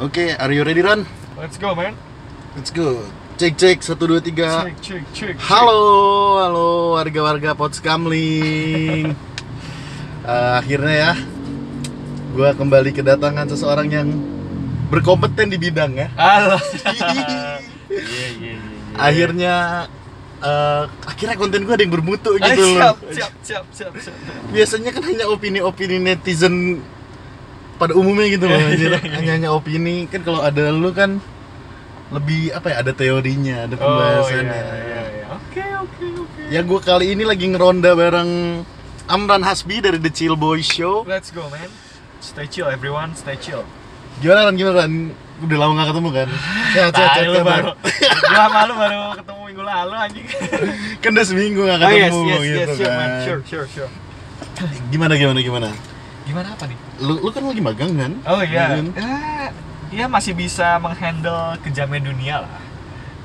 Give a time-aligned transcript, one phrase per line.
[0.00, 1.04] Oke, are you ready Ran?
[1.36, 1.92] Let's go, man.
[2.56, 3.04] Let's go.
[3.36, 4.64] Cek cek satu dua tiga.
[4.64, 5.34] Cek, cek, cek.
[5.44, 9.12] Halo, halo warga-warga Potskamling.
[10.24, 11.12] Eh, akhirnya ya,
[12.32, 14.08] gua kembali kedatangan seseorang yang
[14.88, 16.08] berkompeten di bidangnya.
[16.16, 16.56] Halo.
[17.90, 18.54] Iya, iya, iya.
[18.54, 18.58] iya.
[18.96, 19.54] Akhirnya,
[20.40, 23.12] eh, akhirnya konten gua ada yang bermutu gitu siap, loh.
[23.12, 24.16] siap, siap, siap, siap.
[24.48, 26.80] Biasanya kan hanya opini-opini netizen
[27.80, 28.60] pada umumnya gitu loh.
[28.68, 28.92] anjir.
[29.00, 31.16] hanya hanya opini kan kalau ada lu kan
[32.12, 35.26] lebih apa ya ada teorinya ada Oh, pembahasannya iya, iya, iya.
[35.32, 36.42] Oke, oke, oke.
[36.52, 38.62] Ya gue kali ini lagi ngeronda bareng
[39.08, 41.02] Amran Hasbi dari The Chill Boy Show.
[41.06, 41.70] Let's go, man.
[42.20, 43.16] Stay chill, everyone.
[43.16, 43.64] Stay chill.
[44.20, 44.54] Gimana Ran?
[44.54, 44.92] Gimana Ran?
[45.40, 46.28] Udah lama gak ketemu kan?
[46.76, 47.72] Sehat, sehat, sehat, lu baru.
[48.30, 50.26] Gua malu baru ketemu minggu lalu anjing.
[51.00, 52.98] Kan udah seminggu gak Oh ketemu yes, yes, gitu yes, sure, kan.
[52.98, 53.10] man.
[53.24, 53.90] Sure, sure, sure.
[54.92, 55.68] Gimana, gimana, gimana?
[56.30, 56.78] Gimana apa nih?
[57.02, 58.12] Lu, lu kan lagi magang kan?
[58.30, 58.78] Oh iya.
[58.78, 58.86] Kan?
[58.94, 59.48] Eh,
[59.90, 62.62] ya masih bisa menghandle kejamnya dunia lah.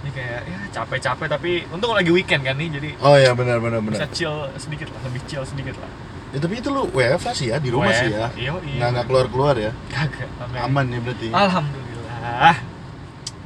[0.02, 3.82] Ini kayak ya capek-capek tapi untung lagi weekend kan nih jadi Oh ya benar, benar,
[3.86, 4.14] bisa benar.
[4.14, 5.90] chill sedikit lah, lebih chill sedikit lah.
[6.34, 8.28] Ya, tapi itu lu WFH sih ya, di rumah sih ya.
[8.34, 8.78] Iya, iya.
[8.82, 9.72] Nggak, nggak keluar-keluar ya.
[9.94, 10.30] Kagak.
[10.66, 11.28] Aman ya berarti.
[11.30, 12.56] Alhamdulillah.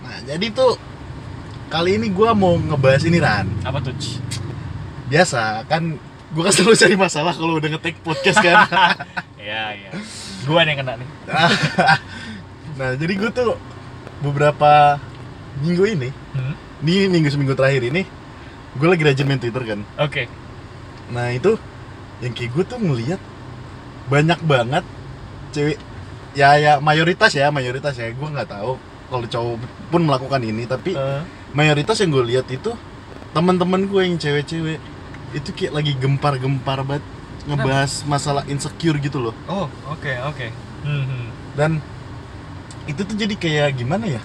[0.04, 0.74] Nah, jadi tuh
[1.70, 3.46] kali ini gua mau ngebahas ini Ran.
[3.62, 3.94] Apa tuh?
[5.12, 6.00] Biasa kan
[6.34, 8.64] gua kan selalu cari masalah kalau udah nge-take podcast kan.
[9.40, 9.90] Iya, iya.
[10.44, 11.10] Gua yang kena nih.
[12.80, 13.60] nah jadi gue tuh
[14.20, 15.00] beberapa
[15.60, 16.56] minggu ini Hmm?
[16.80, 18.08] ini minggu seminggu terakhir ini
[18.72, 20.32] gue lagi rajin main twitter kan Oke.
[21.10, 21.60] nah itu
[22.22, 23.20] yang kayak gue tuh ngeliat
[24.08, 24.86] banyak banget
[25.52, 25.76] cewek
[26.32, 29.56] ya ya mayoritas ya mayoritas ya gue nggak tahu kalau cowok
[29.90, 32.72] pun melakukan ini tapi Eh, mayoritas yang gue lihat itu
[33.36, 34.80] teman-teman gue yang cewek-cewek
[35.36, 37.04] itu kayak lagi gempar-gempar banget
[37.48, 40.48] ngebahas masalah insecure gitu loh oh, oke, oke.
[40.84, 41.28] Hmm, hmm.
[41.56, 41.72] dan
[42.90, 44.22] itu tuh jadi kayak gimana ya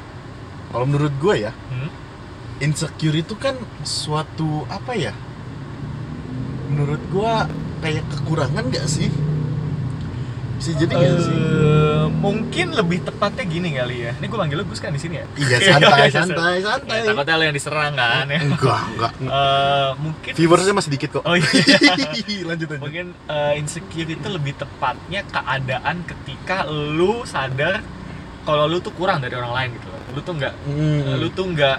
[0.72, 1.90] kalau menurut gue ya Hmm?
[2.62, 5.12] insecure itu kan suatu apa ya
[6.70, 7.32] menurut gue
[7.82, 9.10] kayak kekurangan gak sih
[10.64, 11.38] bisa jadi gak sih
[12.16, 14.12] mungkin lebih tepatnya gini kali ya.
[14.16, 15.26] Ini gue manggil lu Gus kan di sini ya?
[15.36, 18.40] iya santai santai santai Ya, takutnya lu yang diserang kan ya.
[18.40, 21.44] enggak enggak Eh, mungkin viewersnya masih dikit kok Oh iya.
[22.48, 27.84] lanjut lanjut Mungkin eh, insecure itu lebih tepatnya keadaan ketika lu sadar
[28.42, 30.00] kalau lu tuh kurang dari orang lain gitu loh.
[30.10, 31.20] Lu tuh nggak Hmm.
[31.20, 31.76] lu tuh nggak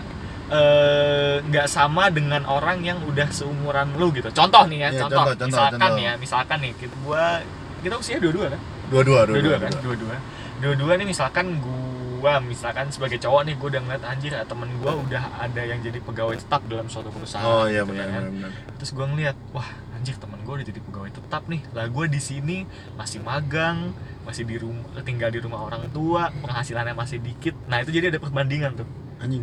[1.44, 4.30] nggak sama dengan orang yang udah seumuran lu gitu.
[4.30, 5.26] Contoh nih ya, Iya, contoh.
[5.26, 5.98] contoh, contoh, misalkan contoh.
[6.00, 7.42] ya, misalkan nih kita gua
[7.82, 8.62] kita usia dua-dua kan?
[8.90, 9.72] Dua-dua Dua-dua kan?
[9.82, 10.16] Dua-dua.
[10.62, 15.24] Dua-dua nih misalkan gua misalkan sebagai cowok nih gua udah ngeliat anjir temen gua udah
[15.38, 17.46] ada yang jadi pegawai tetap dalam suatu perusahaan.
[17.46, 18.24] oh iya gitu benar kan.
[18.30, 18.52] benar benar
[18.82, 21.62] Terus gua ngeliat, wah anjir temen gue udah jadi pegawai tetap nih.
[21.74, 22.58] Lah gue di sini
[22.94, 23.90] masih magang,
[24.22, 27.58] masih di rumah tinggal di rumah orang tua, penghasilannya masih dikit.
[27.66, 28.88] Nah itu jadi ada perbandingan tuh.
[29.18, 29.42] anjing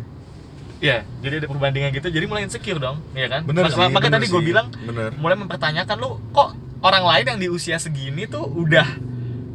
[0.79, 2.07] Iya, jadi ada perbandingan gitu.
[2.07, 3.43] Jadi mulai insecure dong, ya kan?
[3.43, 6.49] benar Mak- sih makanya benar tadi gue bilang benar mulai mempertanyakan lu kok
[6.83, 8.87] orang lain yang di usia segini tuh udah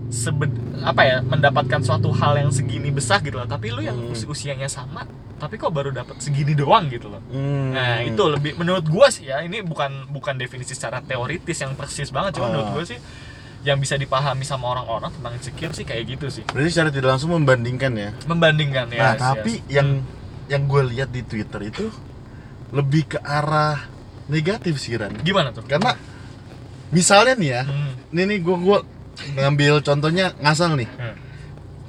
[0.08, 0.48] sebed
[0.80, 4.10] apa ya mendapatkan suatu hal yang segini besar gitu loh tapi lu yang Hmm.
[4.10, 5.04] usi- usianya sama
[5.36, 7.70] tapi kok baru dapat segini doang gitu loh Hmm.
[7.70, 12.08] Nah itu lebih menurut gua sih ya ini bukan bukan definisi secara teoritis yang persis
[12.08, 12.50] banget cuma Oh.
[12.50, 12.98] menurut gua sih
[13.60, 17.30] yang bisa dipahami sama orang-orang tentang insecure sih kayak gitu sih berarti secara tidak langsung
[17.32, 20.00] membandingkan ya membandingkan Nah, ya tapi yang
[20.46, 21.92] yang gue lihat di Twitter itu
[22.70, 23.84] lebih ke arah
[24.26, 25.12] negatif sih Ran.
[25.18, 25.92] gimana tuh Karena
[26.88, 27.92] misalnya nih ya, Hmm.
[28.10, 28.78] ini nih gue gua
[29.34, 30.88] ngambil contohnya ngasal nih.
[30.88, 31.16] Hmm.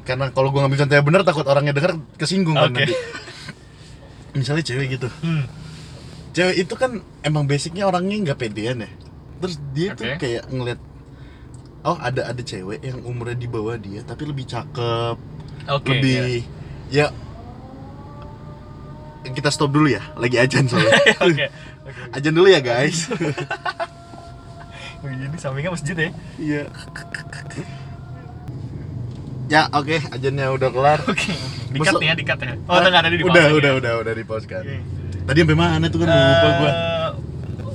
[0.04, 2.86] Karena kalau gue ngambil contohnya bener takut orangnya denger kesinggung kan Oke.
[2.86, 2.94] nanti.
[4.38, 5.08] Misalnya cewek gitu.
[5.22, 5.46] Hmm.
[6.34, 8.90] Cewek itu kan emang basicnya orangnya nggak pedean ya.
[9.40, 10.18] Terus dia tuh Oke.
[10.22, 10.80] kayak ngeliat
[11.80, 15.16] Oh ada ada cewek yang umurnya di bawah dia tapi lebih cakep,
[15.64, 16.44] oke lebih
[16.92, 17.08] ya
[19.24, 21.16] kita stop dulu ya lagi ajan soalnya ya.
[21.28, 21.46] oke
[21.88, 23.08] oke ajan dulu ya guys
[25.00, 26.10] Ini sampingnya masjid ya?
[26.36, 26.62] Iya.
[29.50, 31.00] Ya oke ajannya udah kelar.
[31.10, 31.34] Oke
[31.74, 32.54] dikat Masa- nih ya dikat ya.
[32.66, 34.78] Oh enggak tadi di udah udah udah udah di pause kan Oke.
[35.26, 36.08] tadi sampai mana tuh kan?
[36.10, 36.70] Lupa gua.
[36.70, 37.10] Eh,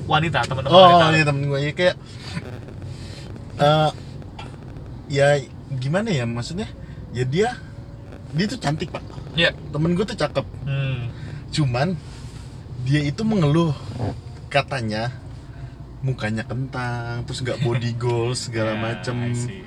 [0.06, 1.14] wanita teman-teman oh wanita.
[1.14, 1.58] iya temen gua.
[1.58, 1.94] Ya kayak
[3.54, 3.90] eh
[5.10, 5.26] ya
[5.74, 6.66] gimana ya maksudnya?
[7.10, 7.48] Ya dia
[8.34, 9.02] dia tuh cantik pak.
[9.34, 9.50] Iya.
[9.74, 10.46] temen gua tuh cakep.
[10.66, 11.10] Hmm.
[11.54, 11.94] cuman
[12.82, 13.70] dia itu mengeluh
[14.50, 15.14] katanya
[16.04, 19.64] mukanya kentang terus nggak body goals segala Ya, macem see,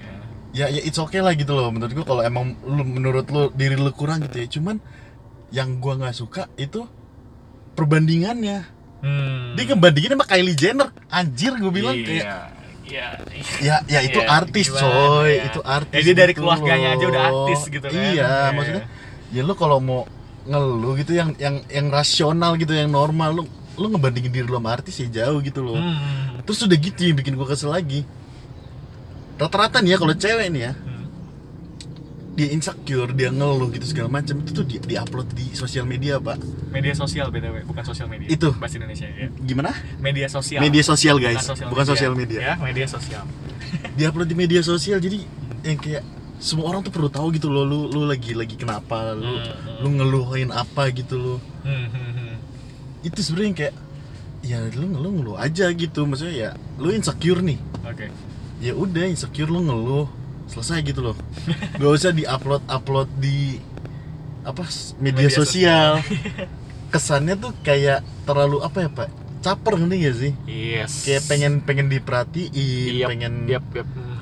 [0.53, 0.65] ya.
[0.69, 3.73] ya ya it's okay lah gitu loh menurut gua kalau emang lu menurut lu diri
[3.73, 4.77] lu kurang gitu ya cuman
[5.49, 6.85] yang gua nggak suka itu
[7.73, 9.53] perbandingannya Hmm.
[9.53, 12.25] dia ngebandingin sama Kylie Jenner anjir gue bilang iya, kayak
[12.83, 13.07] ya
[13.61, 15.43] ya ya itu Iya, artis gimana coy ya?
[15.45, 17.93] itu artis Ya, dia dari gitu keluarganya aja udah artis gitu kan.
[17.93, 18.31] iya Iya.
[18.49, 18.83] maksudnya
[19.29, 20.01] ya lu kalau mau
[20.43, 23.43] ngeluh gitu yang yang yang rasional gitu yang normal lu
[23.77, 25.77] lu ngebandingin diri lu sama artis ya jauh gitu loh.
[25.77, 26.41] Hmm.
[26.41, 28.01] terus udah gitu yang bikin gua kesel lagi.
[29.37, 31.05] Rata-rata nih ya kalau cewek nih ya Hmm.
[32.33, 36.37] dia insecure dia ngeluh gitu segala macam itu tuh di, upload di sosial media pak.
[36.67, 38.53] Media sosial btw bukan sosial media Itu.
[38.53, 39.29] bahasa Indonesia ya.
[39.39, 39.73] Gimana?
[39.97, 40.59] Media sosial.
[40.59, 41.45] Media sosial guys.
[41.63, 42.39] bukan sosial media.
[42.43, 43.25] Ya media sosial.
[43.97, 45.21] Di upload di media sosial jadi
[45.63, 46.05] yang kayak
[46.37, 49.81] semua orang tuh perlu tahu gitu loh lu lu lagi lagi kenapa lu Hmm.
[49.81, 51.37] lu ngeluhin apa gitu loh.
[51.61, 52.16] Hmm, hmm, hmm.
[53.05, 53.75] Itu sebenarnya kayak
[54.45, 56.05] ya lu ngeluh ngeluh aja gitu.
[56.07, 56.49] Maksudnya ya
[56.79, 57.59] lu insecure nih.
[57.85, 58.07] Oke.
[58.63, 60.07] Ya udah insecure lu ngeluh
[60.47, 61.15] selesai gitu loh.
[61.77, 63.59] Gak usah di upload upload di
[64.47, 64.63] apa
[64.97, 65.91] media, Media sosial.
[66.93, 69.09] kesannya tuh kayak terlalu apa ya pak?
[69.43, 70.33] Caper ngerti gak sih?
[70.47, 71.03] Yes.
[71.03, 73.63] Kayak pengen pengen diperhatiin Yap, pengen yap.
[73.75, 74.17] Hmm.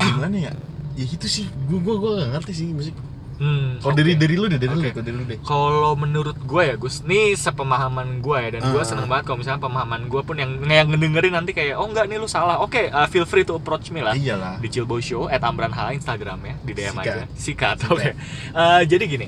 [0.00, 0.52] gimana ya?
[0.96, 2.68] Ya itu sih gua gua gua gak ngerti sih.
[2.72, 2.96] Musik
[3.40, 3.98] Hmm, kalau oke.
[3.98, 4.92] dari dari lu deh dari lu Oke.
[4.92, 8.76] kalau dari lu deh Kalau menurut gue ya Gus, ini sepemahaman gue ya dan gue
[8.76, 8.84] Ah.
[8.84, 12.16] seneng banget kalau misalnya pemahaman gue pun yang yang ngedengerin nanti kayak oh enggak nih
[12.16, 12.60] lu salah.
[12.60, 14.12] Oke, uh, feel free to approach me lah.
[14.12, 17.00] iyalah Di Cilbo Show at Amran Hala Instagram ya, di DM Sikat.
[17.02, 17.22] aja.
[17.34, 17.76] Sikat.
[17.88, 18.10] Oke.
[18.52, 19.26] Uh, jadi gini,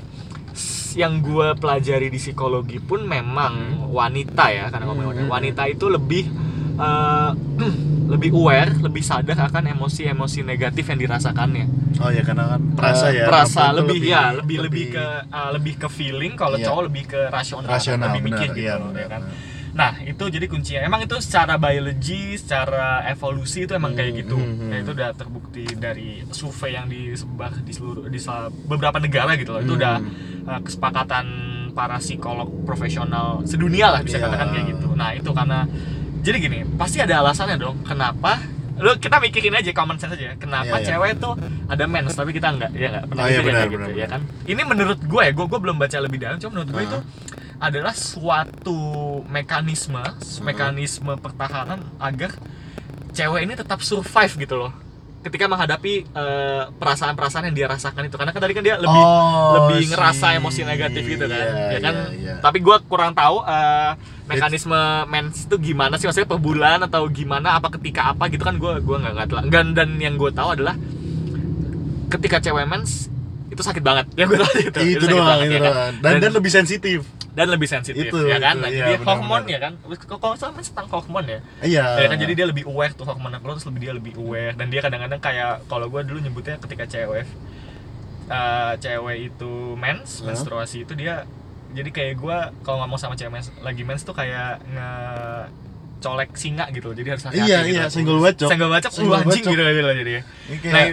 [0.93, 3.53] yang gue pelajari di psikologi pun memang
[3.89, 5.25] wanita ya karena Hmm.
[5.27, 6.29] wanita itu lebih
[6.77, 7.33] uh,
[8.03, 11.65] lebih aware, lebih sadar akan emosi-emosi negatif yang dirasakannya
[11.97, 15.49] oh ya karena kan perasa Eh, ya perasa tuh lebih, ya lebih lebih ke uh,
[15.53, 16.65] lebih ke feeling kalau Iya.
[16.67, 19.51] cowok lebih ke rasional, rasional lebih mikir gitu iya ya kan benar.
[19.73, 24.37] nah itu jadi kuncinya emang itu secara biologi secara evolusi itu emang kayak Hmm, gitu
[24.37, 24.69] hmm, hmm.
[24.69, 28.19] Nah, itu udah terbukti dari survei yang disebar di seluruh di
[28.67, 29.95] beberapa negara gitu loh itu udah
[30.45, 31.25] uh, kesepakatan
[31.73, 34.29] para psikolog profesional sedunia lah bisa Iya.
[34.29, 35.65] katakan kayak gitu nah itu karena
[36.23, 38.39] jadi gini pasti ada alasannya dong kenapa?
[38.73, 40.87] Lu kita mikirin aja common sense aja kenapa Iya, iya.
[40.97, 41.33] cewek tuh
[41.69, 44.07] ada mens tapi kita enggak ya nggak pernah Oh, iya, ya benar, gitu benar, ya
[44.09, 44.21] kan?
[44.43, 46.87] Ini menurut gue ya gue gue belum baca lebih dalam cuma menurut gue Ah.
[46.89, 46.99] itu
[47.59, 48.79] adalah suatu
[49.25, 50.01] mekanisme
[50.41, 52.33] mekanisme pertahanan agar
[53.11, 54.73] cewek ini tetap survive gitu loh
[55.23, 58.15] ketika menghadapi eh, perasaan-perasaan yang dia rasakan itu.
[58.19, 61.39] Karena kan tadi kan dia lebih Oh, lebih ngerasa emosi negatif gitu kan.
[61.39, 61.93] Iya, ya kan?
[61.95, 62.33] iya, iya.
[62.43, 63.91] tapi gue kurang tahu eh,
[64.27, 66.05] mekanisme mens itu gimana sih?
[66.11, 67.55] Maksudnya per bulan atau gimana?
[67.57, 69.13] Apa ketika apa gitu kan gue gua nggak
[69.47, 70.75] nggak dan yang gue tahu adalah
[72.11, 73.12] ketika cewek mens
[73.53, 74.05] itu sakit banget.
[74.17, 75.73] Ya gue tahu itu itu, sakit doang banget, itu ya kan?
[75.73, 75.93] doang.
[76.01, 76.99] Dan, dan lebih sensitif.
[77.33, 78.61] Dan lebih sensitif Itu, ya kan?
[78.61, 79.73] itu, Nah, iya, jadi hormon ya kan?
[80.05, 81.39] Kalau mens tentang hormon ya?
[81.65, 81.85] Iya.
[82.05, 82.17] Ya kan?
[82.21, 84.53] Jadi dia lebih aware tuh hormon keluar terus lebih dia lebih aware.
[84.53, 87.25] Dan dia kadang-kadang kayak kalau gue dulu nyebutnya ketika cewek
[88.29, 91.27] eh, cewek itu mens menstruasi itu dia
[91.73, 94.91] jadi kayak gue kalau ngomong sama cewek mens, lagi mens tuh kayak nge
[96.03, 97.73] colek singa gitu jadi harus hati-hati Iya, gitu.
[97.73, 98.49] iya, senggol bacok.
[98.51, 100.11] senggol bacok lu anjing gitu gitu loh jadi
[100.59, 100.83] kayak- nah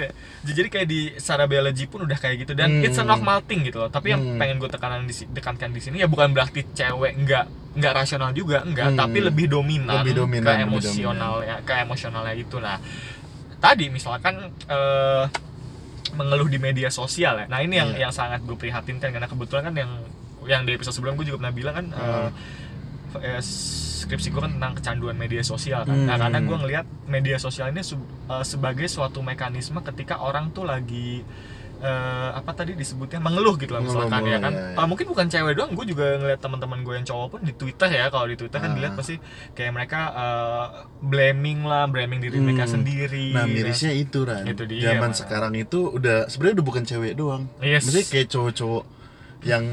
[0.40, 2.86] jadi kayak di secara biologi pun udah kayak gitu dan Hmm.
[2.86, 4.38] it's a normal thing gitu loh tapi yang Hmm.
[4.38, 8.62] pengen gue tekanan di tekankan di sini ya bukan berarti cewek nggak nggak rasional juga
[8.62, 8.98] enggak Hmm.
[8.98, 12.78] tapi lebih dominan, Lebih dominan, ke lebih emosional ya ke emosionalnya itu nah
[13.58, 14.34] tadi misalkan
[14.64, 15.24] eh,
[16.10, 18.00] mengeluh di media sosial ya nah ini yang Iya.
[18.02, 19.90] yang sangat gue prihatinkan karena kebetulan kan yang
[20.42, 22.30] yang di episode sebelum gue juga pernah bilang kan eh, Hmm.
[23.16, 23.42] Eh,
[24.00, 25.92] skripsi gue kan tentang kecanduan media sosial kan.
[25.98, 26.22] Nah, Hmm.
[26.22, 31.20] karena gue ngelihat media sosial ini eh, sebagai suatu mekanisme ketika orang tuh lagi
[31.80, 34.52] eh, apa tadi disebutnya mengeluh gitu lah misalkan ya kan.
[34.52, 34.76] ya, ya.
[34.76, 37.88] Eh, mungkin bukan cewek doang, gue juga ngeliat teman-teman gue yang cowok pun di Twitter
[37.88, 38.12] ya.
[38.12, 38.76] Kalau di Twitter kan Ah.
[38.76, 39.16] dilihat pasti
[39.50, 40.66] kayak mereka eh,
[41.00, 42.72] blaming lah, blaming diri mereka Hmm.
[42.76, 43.32] sendiri.
[43.32, 47.48] Nah mirisnya itu Ran Itu dia, Zaman sekarang itu udah sebenarnya udah bukan cewek doang
[47.58, 47.88] Yes.
[47.88, 48.84] Maksudnya kayak cowok-cowok
[49.40, 49.64] yang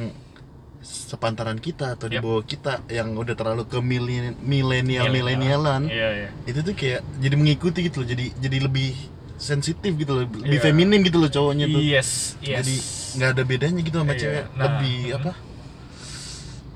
[0.87, 2.23] sepantaran kita atau di Yap.
[2.23, 6.29] bawah kita yang udah terlalu ke milen- milenial milenialan Iya, iya.
[6.45, 8.95] itu tuh kayak jadi mengikuti gitu loh jadi jadi lebih
[9.37, 10.63] sensitif gitu loh lebih Iya.
[10.63, 12.63] feminim gitu loh cowoknya tuh Yes, yes.
[12.63, 12.75] jadi
[13.13, 14.63] nggak ada bedanya gitu sama Iya, cewek nah.
[14.63, 15.31] lebih apa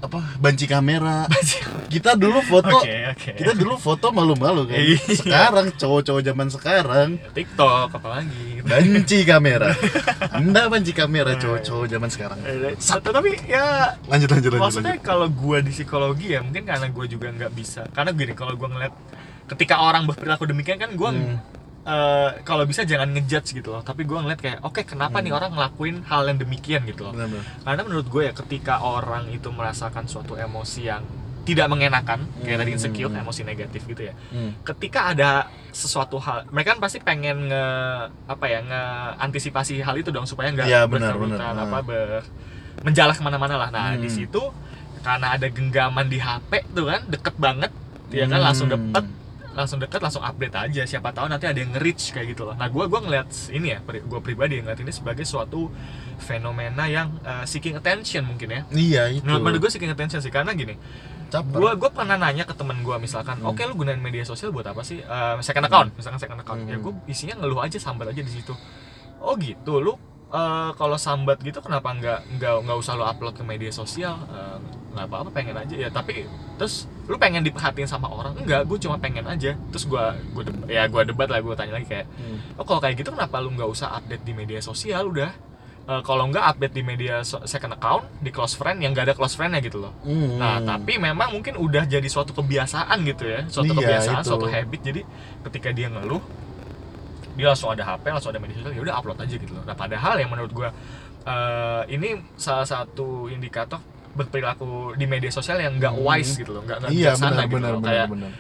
[0.02, 1.30] apa banci kamera
[1.94, 3.32] kita dulu foto Oke, oke.
[3.38, 4.98] kita dulu foto malu-malu kan Iya.
[5.14, 8.62] sekarang cowok-cowok zaman sekarang TikTok apalagi.
[8.62, 9.70] banci kamera
[10.38, 15.06] anda banci kamera Iya, cowok-cowok zaman sekarang Eh, tapi ya lanjut lanjut lanjut, maksudnya lanjut.
[15.06, 18.68] kalau gue di psikologi ya mungkin karena gue juga nggak bisa karena gini kalau gue
[18.68, 18.94] ngeliat
[19.48, 21.38] ketika orang berperilaku demikian kan gue Hmm.
[22.42, 25.26] Kalau bisa jangan ngejudge gitu loh tapi gue ngeliat kayak oke kenapa Hmm.
[25.26, 27.44] nih orang ngelakuin hal yang demikian gitu loh Benar-benar.
[27.64, 31.02] karena menurut gue ya ketika orang itu merasakan suatu emosi yang
[31.42, 32.78] tidak mengenakan kayak tadi Hmm.
[32.78, 34.54] insecure emosi negatif gitu ya Hmm.
[34.62, 35.30] ketika ada
[35.72, 37.66] sesuatu hal mereka kan pasti pengen nge
[38.26, 38.84] apa ya nge
[39.20, 41.66] antisipasi hal itu dong supaya nggak benar, berkerutan, benar.
[41.66, 42.10] apa ber
[42.82, 44.16] menjalar ke mana-mana lah nah di Hmm.
[44.16, 44.42] situ
[45.02, 47.72] karena ada genggaman di HP tuh kan deket banget
[48.08, 48.46] dia kan Hmm.
[48.46, 49.02] langsung dapet
[49.52, 50.82] langsung dekat langsung update aja.
[50.88, 52.56] Siapa tahu nanti ada yang nge-reach kayak gitu loh.
[52.56, 55.68] Nah gue gua ngeliat ini ya gue pribadi ngeliat ini sebagai suatu
[56.22, 58.62] fenomena yang uh, seeking attention mungkin ya.
[58.72, 59.24] Iya itu.
[59.28, 60.76] Menurut, menurut gue seeking attention sih karena gini
[61.40, 63.56] gue gue pernah nanya ke temen gue misalkan Hmm.
[63.56, 65.00] oke lu gunain media sosial buat apa sih?
[65.00, 66.60] Eh, second account misalkan second account.
[66.68, 66.72] Hmm.
[66.72, 68.52] ya gue isinya ngeluh aja sambat aja di situ.
[69.24, 69.96] Oh gitu lu
[70.28, 74.20] eh, kalau sambat gitu kenapa nggak nggak nggak usah lu upload ke media sosial?
[74.28, 74.60] Eh,
[74.92, 78.96] nggak apa-apa pengen aja ya tapi terus lu pengen diperhatiin sama orang enggak gue cuma
[78.96, 82.38] pengen aja terus gue gue ya gue debat lah gue tanya lagi kayak Hmm.
[82.56, 85.32] oh kalau kayak gitu kenapa lu nggak usah update di media sosial udah
[85.82, 89.34] Eh, kalau nggak update di media second account di close friend yang nggak ada close
[89.34, 90.38] friendnya gitu loh Hmm.
[90.38, 94.30] Nah, tapi memang mungkin udah jadi suatu kebiasaan gitu ya, suatu Iya, kebiasaan, itu.
[94.30, 94.78] suatu habit.
[94.80, 95.02] Jadi
[95.42, 96.22] ketika dia ngeluh,
[97.34, 99.64] dia langsung ada HP, langsung ada media sosial, ya udah upload aja gitu loh.
[99.64, 100.70] Nah, padahal yang menurut gua
[101.22, 106.06] eh, ini salah satu indikator berperilaku di media sosial yang nggak Hmm.
[106.06, 107.80] wise gitu loh, nggak iya bijaksana benar gitu benar loh.
[107.80, 108.32] benar Kayak benar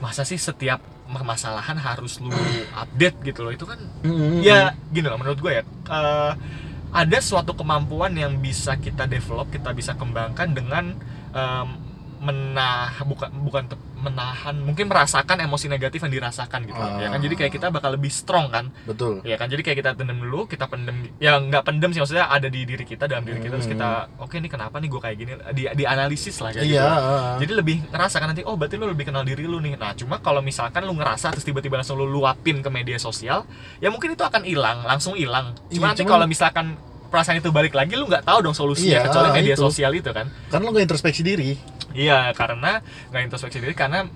[0.00, 2.32] masa sih setiap permasalahan harus lu
[2.72, 3.52] update gitu loh.
[3.52, 6.32] Itu kan Hmm, ya gini loh menurut gue ya eh,
[6.90, 10.84] ada suatu kemampuan yang bisa kita develop kita bisa kembangkan dengan
[11.30, 11.68] em,
[12.20, 13.64] menah bukan bukan
[14.00, 17.16] menahan mungkin merasakan emosi negatif yang dirasakan gitu loh, ya kan?
[17.16, 17.22] Ah.
[17.22, 18.72] jadi kayak kita bakal lebih strong kan?
[18.82, 19.20] Betul.
[19.22, 19.46] Ya kan?
[19.46, 22.82] Jadi kayak kita pendem dulu kita pendem ya nggak pendem sih maksudnya ada di diri
[22.82, 25.32] kita dalam diri kita terus kita oke nih kenapa nih gue kayak gini?
[25.52, 26.88] Di dianalisis lah kayak iya gitu.
[26.88, 27.34] ah.
[27.38, 29.76] jadi lebih ngerasakan nanti oh berarti lu lebih kenal diri lu nih.
[29.76, 33.44] Nah cuma kalau misalkan lu ngerasa terus tiba-tiba langsung lu luapin ke media sosial
[33.78, 35.52] ya mungkin itu akan hilang langsung hilang.
[35.68, 36.66] Cuma Iya, nanti cuman- kalau misalkan
[37.10, 39.62] perasaan itu balik lagi lu nggak tahu dong solusinya Iya, kecuali media itu.
[39.62, 40.30] sosial itu kan.
[40.46, 41.58] Karena lo gak introspeksi diri
[41.92, 42.78] iya karena
[43.08, 44.06] nggak introspeksi diri karena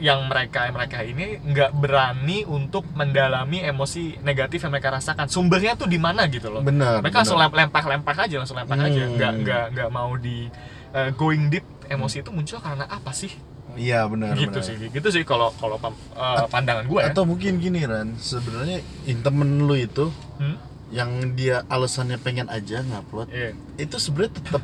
[0.00, 5.84] yang mereka mereka ini nggak berani untuk mendalami emosi negatif yang mereka rasakan sumbernya tuh
[5.84, 7.52] di mana gitu loh benar mereka langsung benar.
[7.52, 9.14] lem- lempar-lempar aja langsung lempar aja Hmm.
[9.14, 10.48] nggak nggak nggak mau di
[10.90, 13.28] uh, going deep emosi itu muncul karena apa sih
[13.76, 14.64] iya benar gitu benar.
[14.64, 18.80] sih gitu sih kalau kalau uh, pandangan gue ya atau mungkin gini Ran sebenarnya
[19.18, 20.08] temen lu itu
[20.40, 20.56] Hmm?
[20.88, 23.52] yang dia alasannya pengen aja ngupload Iya.
[23.76, 24.62] itu sebenarnya tetap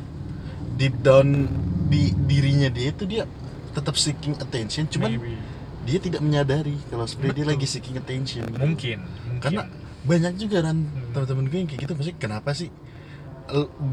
[0.73, 1.45] deep down
[1.87, 3.23] di dirinya dia itu dia
[3.71, 5.37] tetap seeking attention cuman Maybe.
[5.83, 9.63] dia tidak menyadari kalau sebenarnya dia lagi seeking attention mungkin mungkin karena
[10.03, 11.11] banyak juga kan Hmm.
[11.11, 12.69] teman-teman gue yang kayak gitu maksudnya kenapa sih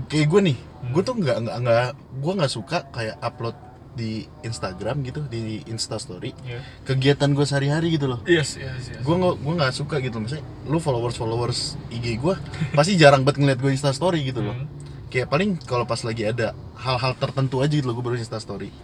[0.09, 0.91] kayak gue nih Hmm.
[0.91, 3.57] gue tuh nggak nggak nggak gue nggak suka kayak upload
[3.95, 4.11] di
[4.43, 6.59] Instagram gitu di Insta Story Iya.
[6.85, 10.43] kegiatan gue sehari-hari gitu loh yes yes yes gue nggak gue nggak suka gitu maksudnya
[10.67, 11.59] lu followers followers
[11.89, 12.35] IG gue
[12.75, 14.67] pasti jarang banget ngeliat gue Insta Story gitu loh Hmm.
[15.15, 18.75] Kayak paling kalau pas lagi ada hal-hal tertentu aja gitu loh gue baru Insta Story.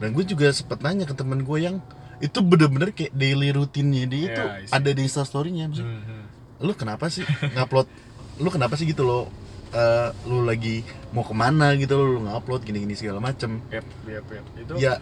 [0.00, 1.84] Dan gue juga sempet nanya ke temen gue yang
[2.18, 4.72] itu bener-bener kayak daily rutinnya dia itu Yeah, I see.
[4.72, 5.68] ada di Insta Story-nya.
[5.68, 6.24] Maksudnya Hmm,
[6.64, 7.22] lu kenapa sih
[7.52, 7.86] ngupload
[8.34, 9.28] lu kenapa sih gitu loh
[9.70, 13.60] eh, lu lagi mau ke mana gitu lu ngupload gini-gini segala macem.
[13.68, 14.44] Yep, yep, yep.
[14.56, 14.96] itu ya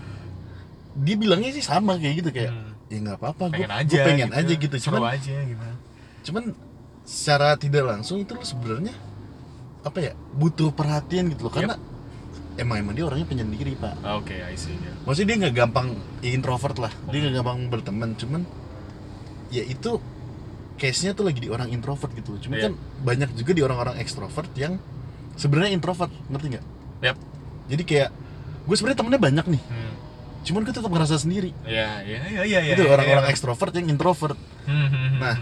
[0.93, 2.75] dia bilangnya sih sama kayak gitu kayak Hmm.
[2.91, 4.77] ya nggak apa-apa gue pengen aja pengen aja gitu.
[4.91, 5.69] Cuman aja gitu.
[6.23, 6.45] cuman
[7.03, 8.93] secara tidak langsung itu lu sebenarnya
[9.83, 11.75] apa ya butuh perhatian gitu loh karena
[12.55, 14.93] emang emang dia orangnya penyendiri pak oke I see ya.
[15.03, 15.89] maksudnya dia nggak gampang
[16.23, 18.43] introvert lah dia nggak gampang berteman cuman
[19.49, 19.99] ya itu
[20.75, 22.41] case nya tuh lagi di orang introvert gitu loh.
[22.41, 22.65] cuma Iya.
[22.65, 22.73] kan
[23.03, 24.79] banyak juga di orang-orang ekstrovert yang
[25.35, 26.65] sebenarnya introvert ngerti nggak
[27.03, 27.17] Yap.
[27.69, 28.09] jadi kayak
[28.63, 29.93] gue sebenarnya temennya banyak nih Hmm.
[30.43, 33.31] cuman gue tetap ngerasa sendiri ya ya ya ya ya itu orang-orang ya.
[33.31, 35.35] ekstrovert yang introvert Hmm, hmm, hmm, Nah,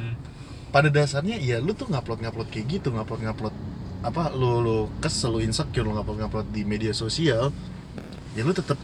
[0.70, 3.52] pada dasarnya ya lu tuh ngupload ngupload kayak gitu ngupload ngupload
[4.00, 7.52] apa lu lu kesel lu insecure lu ngupload ngupload di media sosial
[8.32, 8.80] ya lu tetap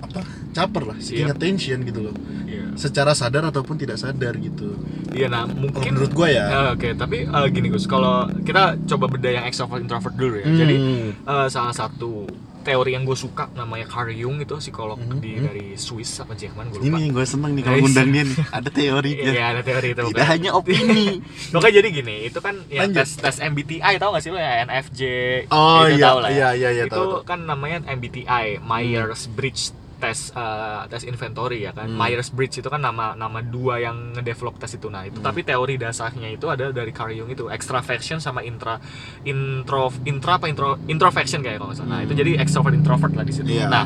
[0.00, 0.20] apa
[0.52, 1.34] caper lah seeking Iya.
[1.34, 2.14] attention gitu loh
[2.44, 2.74] Iya.
[2.74, 4.76] secara sadar ataupun tidak sadar gitu
[5.10, 8.80] Iya, nah kalau mungkin menurut gua ya Ya, Oke, tapi eh, gini Gus, kalau kita
[8.86, 10.46] coba beda yang extrovert introvert dulu ya.
[10.46, 10.56] Hmm.
[10.56, 10.76] Jadi
[11.12, 12.24] eh, salah satu
[12.62, 15.42] teori yang gue suka namanya Carl Jung itu psikolog Hmm, di hmm.
[15.42, 16.88] dari Swiss apa Jerman gue lupa.
[16.88, 17.84] ini gue seneng nih kalau Nice.
[17.84, 20.02] ngundang dia nih ada teorinya Iya, ada teori itu.
[20.02, 20.30] tidak bukan?
[20.30, 21.04] hanya opini
[21.52, 22.96] Pokoknya jadi gini, itu kan ya Lanjut.
[22.98, 25.00] tes tes MBTI tau gak sih lo ya NFJ
[25.48, 26.34] oh itu iya tau lah ya.
[26.34, 27.22] iya iya iya itu tahu tahu.
[27.24, 31.86] kan namanya MBTI Myers Briggs tes eh, tes inventory ya kan.
[31.86, 31.94] Hmm.
[31.94, 34.90] Myers Briggs itu kan nama nama dua yang ngedevelop tes itu.
[34.90, 35.26] Nah itu Hmm.
[35.30, 38.82] tapi teori dasarnya itu ada dari Carl Jung itu extraversion sama intra
[39.22, 41.90] intro intra apa intro introversion kayak kalau nggak salah.
[41.94, 42.20] Nah itu Hmm.
[42.26, 43.48] jadi extrovert introvert lah di situ.
[43.54, 43.70] Iya.
[43.70, 43.84] Nah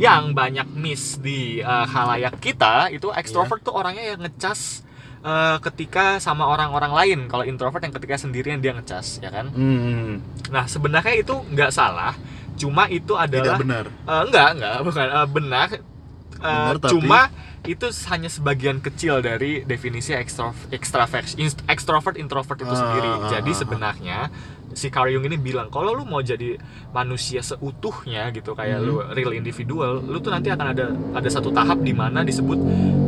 [0.00, 4.88] yang banyak miss di eh, halayak kita itu extrovert tuh orangnya yang ngecas
[5.20, 7.18] eh, ketika sama orang-orang lain.
[7.28, 9.52] Kalau introvert yang ketika sendirian dia ngecas ya kan?
[9.52, 12.16] Hmm, nah sebenarnya itu nggak salah
[12.60, 15.68] cuma itu tidak adalah benar Eh, enggak, enggak, bukan eh, benar.
[15.70, 15.80] Eh,
[16.40, 17.20] Benar, tapi- cuma
[17.62, 23.10] itu hanya sebagian kecil dari definisi extro extravert inst- extrovert introvert itu Ah, sendiri.
[23.10, 23.60] ah, Jadi ah, ah.
[24.72, 26.54] Si Carl Jung ini bilang kalau lu mau jadi
[26.90, 28.86] manusia seutuhnya gitu kayak Hmm.
[28.86, 32.58] lu real individual, lu tuh nanti akan ada ada satu tahap di mana disebut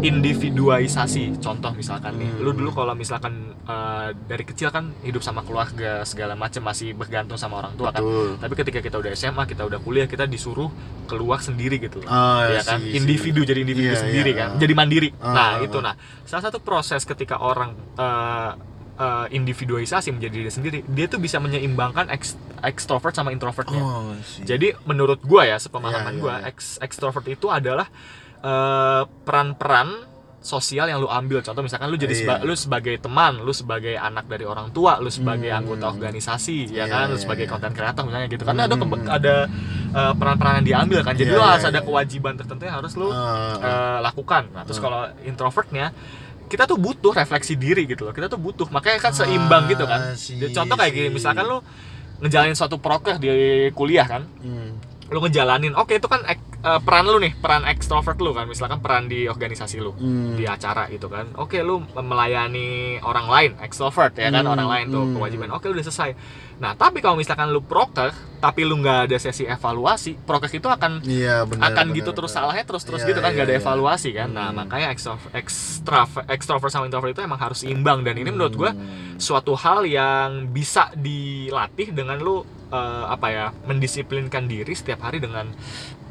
[0.02, 1.38] individualisasi.
[1.38, 2.58] Contoh misalkan nih, lu Hmm.
[2.58, 7.62] dulu kalau misalkan eh, dari kecil kan hidup sama keluarga segala macam masih bergantung sama
[7.62, 8.02] orang tua kan.
[8.02, 8.34] Betul.
[8.36, 10.66] Tapi ketika kita udah SMA, kita udah kuliah, kita disuruh
[11.06, 12.10] keluar sendiri gitu loh.
[12.10, 12.82] Ah, ya kan?
[12.82, 14.40] si- si- Individu jadi individu Iya, sendiri iya.
[14.42, 14.50] kan.
[14.58, 15.08] Jadi mandiri.
[15.14, 15.82] Ah, nah, ah, itu ah.
[15.86, 15.94] nah.
[16.26, 18.50] Salah satu proses ketika orang eh,
[19.02, 23.82] eh, individualisasi menjadi diri sendiri, dia tuh bisa menyeimbangkan ex- extrovert sama introvertnya.
[23.82, 24.14] Oh.
[24.40, 26.48] Jadi menurut gua ya, sepemahaman Iya, iya, gua, iya.
[26.48, 27.90] ex- extrovert itu adalah
[28.40, 30.10] eh, peran-peran
[30.42, 31.38] sosial yang lu ambil.
[31.38, 32.46] Contoh misalkan lu jadi seba- Iya.
[32.46, 35.62] lu sebagai teman, lu sebagai anak dari orang tua, lu sebagai Hmm.
[35.62, 37.52] anggota organisasi, ya Iya, kan, lu iya, sebagai iya.
[37.54, 38.42] konten kreator misalnya gitu.
[38.42, 38.82] Karena ada Hmm.
[38.82, 39.34] kebe- ada
[39.92, 41.14] eh, peran-peran yang diambil kan.
[41.14, 41.84] Jadi Iya, lu iya, harus ada iya.
[41.84, 43.54] kewajiban tertentu yang harus lu ah.
[43.60, 44.42] eh, lakukan.
[44.50, 44.82] Nah, terus Ah.
[44.82, 45.86] kalau introvertnya
[46.52, 48.12] kita tuh butuh refleksi diri gitu loh.
[48.12, 48.68] Kita tuh butuh.
[48.68, 50.00] Makanya kan seimbang gitu kan.
[50.04, 51.14] Ah, si- Contoh kayak gini, si.
[51.16, 51.64] misalkan lu
[52.20, 53.32] ngejalanin suatu proker di
[53.72, 54.76] kuliah kan, Hmm.
[55.12, 58.80] Lu ngejalanin oke itu kan ek- eh, peran lu nih peran ekstrovert lu kan misalkan
[58.80, 60.34] peran di organisasi lu Hmm.
[60.34, 62.68] di acara gitu kan oke lu melayani
[63.00, 65.14] orang lain ekstrovert ya kan Hmm, orang lain tuh hmm.
[65.14, 66.10] kewajiban oke lu udah selesai
[66.56, 71.02] nah tapi kalau misalkan lu proker tapi lu nggak ada sesi evaluasi proker itu akan
[71.02, 71.70] Iya, benar.
[71.70, 72.42] akan benar, gitu terus benar.
[72.42, 73.60] salahnya terus terus Iya, gitu kan iya, nggak ada iya.
[73.60, 74.56] evaluasi kan nah Hmm.
[74.56, 79.18] makanya ekstrovert ekstrovert ekstrovert sama introvert itu emang harus seimbang dan ini menurut gua Hmm.
[79.18, 85.52] suatu hal yang bisa dilatih dengan lu eh, apa ya mendisiplinkan diri setiap hari dengan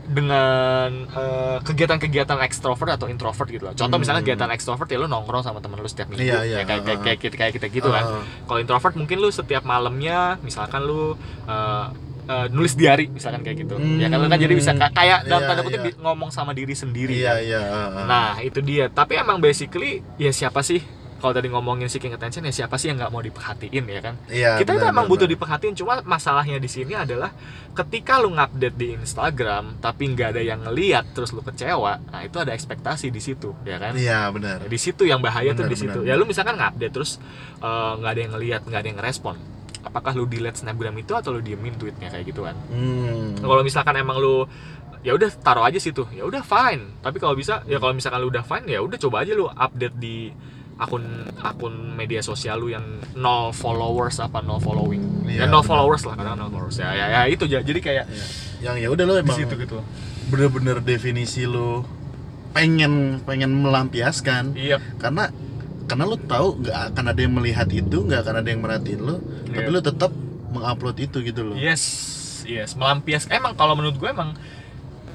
[0.02, 3.74] dengan eh, kegiatan-kegiatan ekstrovert atau introvert gitu loh.
[3.74, 4.02] Contoh Hmm.
[4.02, 6.22] misalnya kegiatan ekstrovert ya lu nongkrong sama temen lu setiap minggu.
[6.22, 7.06] Iya, iya, Ya, kayak, kayak, uh-uh.
[7.06, 8.04] kayak, kita- kayak kita gitu kan.
[8.12, 8.24] Ah.
[8.46, 11.16] Kalau introvert mungkin lu setiap malamnya misalkan lu
[11.46, 11.86] eh,
[12.24, 13.76] eh, nulis diary misalkan kayak gitu.
[13.98, 15.92] Ya kan kan jadi bisa ka- kayak dalam Iya, tanda kutip iya.
[15.98, 17.16] ngomong sama diri sendiri.
[17.16, 17.42] Iya, kan.
[17.42, 17.62] iya.
[17.62, 18.06] ah.
[18.06, 18.86] Nah itu dia.
[18.90, 20.82] Tapi emang basically ya siapa sih
[21.22, 24.16] kalau tadi ngomongin seeking attention ya siapa sih yang nggak mau diperhatiin ya kan?
[24.28, 27.30] Iya, kita itu emang butuh diperhatiin cuma masalahnya di sini adalah
[27.78, 32.36] ketika lu ngupdate di Instagram tapi nggak ada yang ngeliat terus lu kecewa nah itu
[32.42, 33.94] ada ekspektasi di situ ya kan?
[33.94, 34.66] Iya, benar.
[34.66, 37.22] di situ yang bahaya tuh Benar, di situ ya lu misalkan ngupdate terus
[37.62, 39.38] eh, nggak ada yang ngeliat nggak ada yang ngerespon.
[39.82, 42.58] Apakah lu delete snapgram itu atau lu diemin tweetnya kayak gitu kan?
[42.74, 43.38] Hmm.
[43.38, 44.46] kalau misalkan emang lu
[45.02, 46.06] ya udah taruh aja situ.
[46.14, 47.02] Ya udah fine.
[47.02, 49.98] Tapi kalau bisa ya kalau misalkan lu udah fine ya udah coba aja lu update
[49.98, 50.30] di
[50.82, 51.06] akun
[51.38, 52.82] akun media sosial lu yang
[53.14, 55.64] no followers apa no following ya Iya, no benar.
[55.64, 58.26] followers lah karena no followers ya ya, ya itu ja- jadi kayak Iya.
[58.62, 59.78] Yang ya udah lo emang situ gitu
[60.28, 61.86] bener-bener definisi lo
[62.52, 65.30] pengen pengen melampiaskan iya karena
[65.84, 69.18] karena lo tahu nggak akan ada yang melihat itu nggak akan ada yang merhatiin lo
[69.46, 69.72] tapi Iya.
[69.72, 70.12] lo tetap
[70.50, 71.84] mengupload itu gitu loh yes
[72.44, 74.34] yes melampias emang kalau menurut gue emang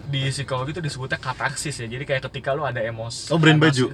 [0.06, 3.90] di psikologi itu disebutnya katarsis ya jadi kayak ketika lu ada emosi Oh, brand baju?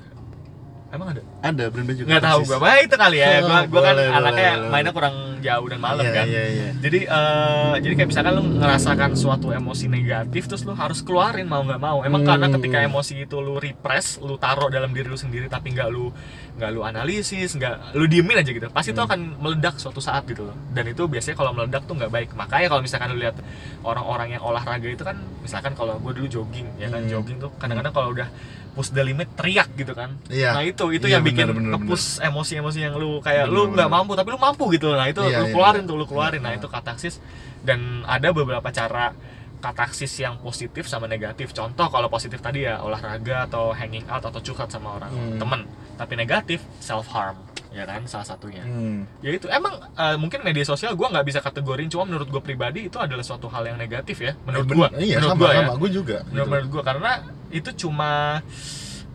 [0.93, 2.47] Emang ada ada brand baju tahu Katarsis.
[2.47, 5.67] gue bah itu kali ya Oh, gue gue kan boleh, anaknya boleh, mainnya kurang jauh
[5.67, 6.69] dan malam Iya, kan iya, iya.
[6.77, 11.61] jadi eh, jadi kayak misalkan lu ngerasakan suatu emosi negatif terus lu harus keluarin mau
[11.61, 12.31] nggak mau emang Hmm.
[12.31, 16.13] karena ketika emosi itu lu repress lu taruh dalam diri lu sendiri tapi nggak lu
[16.53, 19.09] nggak lu analisis nggak lu diemin aja gitu pasti itu Hmm.
[19.09, 22.69] akan meledak suatu saat gitu loh dan itu biasanya kalau meledak tuh nggak baik makanya
[22.69, 23.35] kalau misalkan lu lihat
[23.83, 27.11] orang-orang yang olahraga itu kan misalkan kalau gue dulu jogging ya kan Hmm.
[27.11, 28.29] jogging tuh kadang-kadang kalau udah
[28.73, 30.17] push the limit teriak gitu kan.
[30.33, 30.57] Iya.
[30.57, 34.13] nah itu itu Iya, yang bikin nge-push emosi-emosi yang lu kayak Benar, lu nggak mampu
[34.17, 34.89] tapi lu mampu gitu.
[34.97, 35.91] Nah itu Iya, lu iya, keluarin iya.
[35.93, 36.41] tuh lu keluarin.
[36.41, 36.61] Nah Iya.
[36.61, 37.15] itu kataksis.
[37.61, 39.13] Dan ada beberapa cara
[39.61, 41.55] kataksis yang positif sama negatif.
[41.55, 45.39] Contoh kalau positif tadi ya olahraga atau hanging out atau curhat sama orang Hmm.
[45.39, 45.61] temen.
[45.95, 47.37] Tapi negatif self harm
[47.73, 49.09] ya kan salah satunya Hmm.
[49.19, 52.87] ya itu emang eh, mungkin media sosial gua nggak bisa kategorin cuma menurut gue pribadi
[52.87, 54.91] itu adalah suatu hal yang negatif ya menurut Eh, bener.
[55.01, 56.51] iya menurut gua ya sama gue juga menurut, gitu.
[56.53, 57.11] menurut gua karena
[57.49, 58.11] itu cuma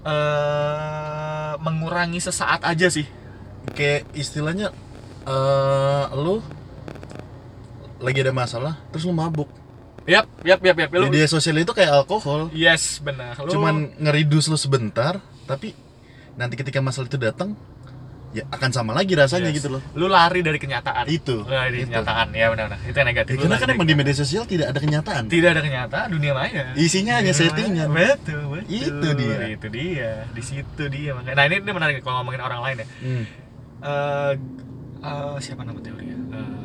[0.08, 3.06] eh mengurangi sesaat aja sih
[3.74, 4.74] kayak istilahnya
[5.24, 6.39] eh lu
[8.00, 9.50] lagi ada masalah terus lu mabuk
[10.08, 10.89] Yap, yap, yap, yap.
[10.96, 13.36] Lu, media sosial itu kayak alkohol yes, benar.
[13.43, 15.76] Lu, cuman ngeridus lu sebentar tapi
[16.39, 17.60] nanti ketika masalah itu datang
[18.38, 19.58] ya akan sama lagi rasanya yes.
[19.58, 21.10] gitu loh Lu lari dari kenyataan.
[21.10, 21.89] Itu, Lu lari dari itu.
[21.89, 22.28] kenyataan.
[22.38, 22.80] Ya benar-benar.
[22.86, 23.32] Itu yang negatif.
[23.34, 26.65] Ya, karena kan emang di media sosial tidak ada kenyataan tidak ada kenyataan dunia maya.
[26.78, 28.13] isinya hanya Dunia settingan maya.
[28.17, 28.69] Betul, betul.
[28.69, 29.38] Itu dia.
[29.50, 30.12] Itu dia.
[30.30, 31.36] Di situ dia makanya.
[31.36, 32.88] Nah, ini ini menarik kalau ngomongin orang lain ya.
[33.02, 33.23] Hmm.
[33.78, 34.34] Eh
[35.02, 36.17] eh, siapa nama teorinya?
[36.34, 36.57] Eh,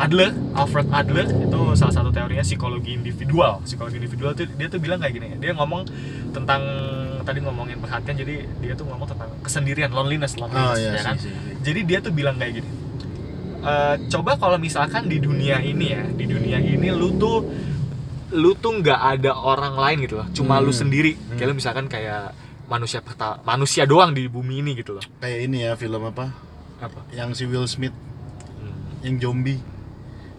[0.00, 3.60] Adler, Alfred Adler itu salah satu teorinya psikologi individual.
[3.68, 5.28] Psikologi individual tuh dia tuh bilang kayak gini.
[5.36, 5.84] Dia ngomong
[6.32, 6.62] tentang
[7.20, 8.34] tadi ngomongin perhatian jadi
[8.64, 11.16] dia tuh ngomong tentang kesendirian, loneliness, oh loneliness iya ya kan.
[11.20, 11.54] sih, sih.
[11.60, 12.70] Jadi dia tuh bilang kayak gini.
[13.60, 17.44] "Eh, coba kalau misalkan di dunia ini ya, di dunia ini lu tuh
[18.32, 20.64] lu tuh nggak ada orang lain gitu loh, cuma Hmm.
[20.64, 21.12] lu sendiri.
[21.12, 21.36] Hmm.
[21.36, 22.32] Kayak lu misalkan kayak
[22.70, 26.30] manusia perta manusia doang di bumi ini gitu loh kayak ini ya film apa
[26.78, 29.02] apa yang si Will Smith hmm.
[29.02, 29.58] yang zombie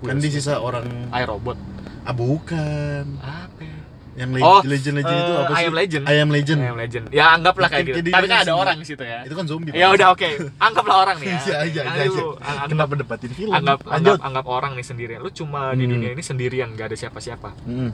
[0.01, 1.57] kan Will di sisa orang iRobot
[2.01, 3.05] ah bukan.
[3.21, 3.61] Apa?
[3.61, 3.77] Ya?
[4.11, 6.03] yang le- Oh, legend legend itu eh, apa sih I Am Legend.
[6.03, 6.59] I Am Legend.
[6.59, 7.05] I Am Legend.
[7.15, 8.11] Ya anggaplah kayak gitu.
[8.11, 9.23] tapi kan dia ada orang di situ ya.
[9.23, 10.29] Itu kan zombie ya udah oke.
[10.67, 11.39] Anggaplah orang nih ya.
[11.39, 12.23] Iya, iya, iya, iya.
[12.35, 13.55] anggap, kenapa debatin film?
[13.55, 15.19] anggap, anggap anggap orang nih sendirian.
[15.19, 15.91] Lu cuma di Hmm.
[15.95, 17.49] dunia ini sendirian gak ada siapa-siapa.
[17.63, 17.91] Mm.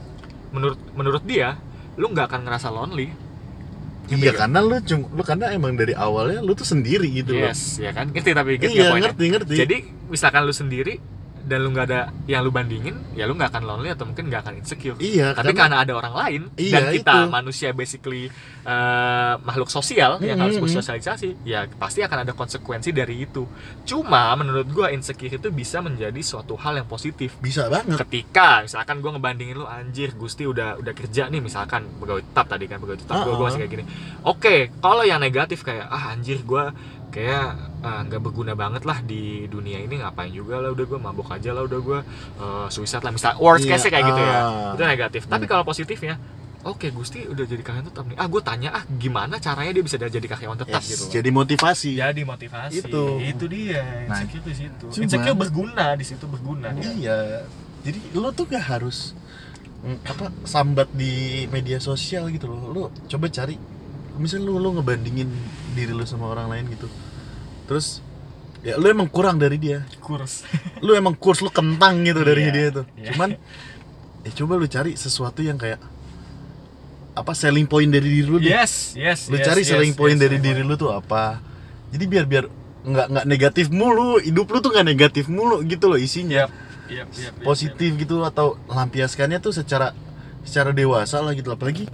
[0.48, 1.60] menurut menurut dia
[1.94, 3.12] lu nggak akan ngerasa lonely.
[4.08, 7.46] Iya karena lu cung lu karena emang dari awalnya lu tuh sendiri gitu loh.
[7.46, 8.08] Yes ya kan?
[8.08, 9.54] Ngerti tapi ngerti iya ngerti ngerti.
[9.54, 9.76] Jadi
[10.08, 10.96] misalkan lu sendiri
[11.48, 14.40] dan lu nggak ada yang lu bandingin ya lu nggak akan lonely atau mungkin nggak
[14.44, 17.32] akan insecure iya tapi karena ada orang lain Iya, dan kita itu.
[17.32, 18.28] manusia basically
[18.62, 20.66] eh, makhluk sosial yang Mm, harus mm, mm.
[20.68, 23.48] bersosialisasi ya pasti akan ada konsekuensi dari itu
[23.82, 29.00] cuma menurut gua insecure itu bisa menjadi suatu hal yang positif bisa banget ketika misalkan
[29.00, 33.00] gua ngebandingin lu anjir Gusti udah udah kerja nih misalkan pegawai tetap tadi kan pegawai
[33.00, 33.46] tetap gua, gua Uh-uh.
[33.48, 33.84] masih kayak gini
[34.22, 36.70] oke kalau yang negatif kayak ah anjir gua
[37.18, 37.46] kayak
[37.80, 41.50] ah, nggak berguna banget lah di dunia ini ngapain juga lah udah gua mabok aja
[41.50, 41.98] lah udah gua
[42.36, 44.38] eh, suicide lah misal worst Iya, case kayak gitu ya.
[44.38, 44.70] ah.
[44.70, 45.22] itu negatif.
[45.24, 45.50] Tapi Hmm.
[45.50, 46.14] kalau positifnya
[46.60, 48.16] oke Gusti udah jadi karyawan tetap nih.
[48.16, 51.12] Ah gue tanya ah gimana caranya dia bisa jadi karyawan tetap Yes, gitu loh.
[51.12, 51.90] jadi motivasi.
[51.96, 52.78] Jadi motivasi.
[52.80, 53.02] Itu.
[53.20, 54.84] itu dia Nah, insecure di situ.
[54.86, 57.42] cuman- insecure berguna di situ berguna iya.
[57.80, 59.14] Jadi lu tuh gak harus
[59.80, 61.12] mm, apa sambat di
[61.48, 62.58] media sosial gitu loh.
[62.68, 63.54] Lu coba cari
[64.14, 65.30] misalnya lu lu ngebandingin
[65.72, 66.90] diri lu sama orang lain gitu
[67.68, 68.00] terus
[68.64, 69.84] ya lu emang kurang dari dia.
[70.02, 70.42] Kurs.
[70.84, 72.84] Lu emang kurs lu kentang gitu dari Iya, dia tuh.
[72.98, 73.12] iya.
[73.14, 73.34] cuman
[74.26, 75.78] ya coba lu cari sesuatu yang kayak
[77.18, 78.46] apa selling point dari diri lu deh.
[78.50, 80.44] yes yes lu yes, cari yes, selling point yes, dari yes.
[80.46, 81.38] diri lu tuh apa.
[81.90, 82.44] Jadi biar biar
[82.86, 84.18] nggak nggak negatif mulu.
[84.22, 86.46] Hidup lu tuh nggak negatif mulu gitu loh isinya.
[86.46, 86.50] Yap,
[86.90, 89.92] yap, yap, positif gitu atau lampiaskannya tuh secara
[90.46, 91.86] secara dewasa lah gitu apalagi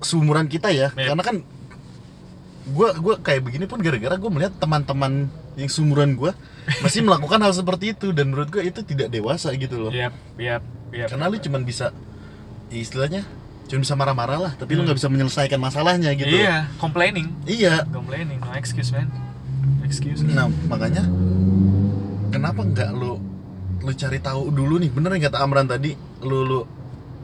[0.00, 0.88] seumuran kita ya.
[0.92, 1.14] Yap.
[1.14, 1.36] karena kan
[2.70, 6.32] gua gua kayak begini pun gara-gara gua melihat teman-teman yang seumuran gua
[6.80, 8.14] masih melakukan hal seperti itu.
[8.16, 9.92] Dan menurut gua itu tidak dewasa gitu loh.
[9.92, 11.08] Yap yap yap.
[11.12, 11.92] Karena lu cuman bisa
[12.72, 13.22] ya istilahnya
[13.64, 14.52] cuma bisa marah-marah lah.
[14.56, 14.92] Tapi lu Hmm.
[14.92, 17.28] nggak bisa menyelesaikan masalahnya gitu iya complaining.
[17.44, 17.84] Iya.
[17.88, 19.08] Complaining no excuse man.
[19.84, 20.24] Excuse.
[20.24, 21.04] Nah makanya
[22.30, 23.20] kenapa nggak lu
[23.84, 24.88] lu cari tahu dulu nih?
[24.88, 25.92] Bener yang kata Amran tadi
[26.24, 26.60] lu lu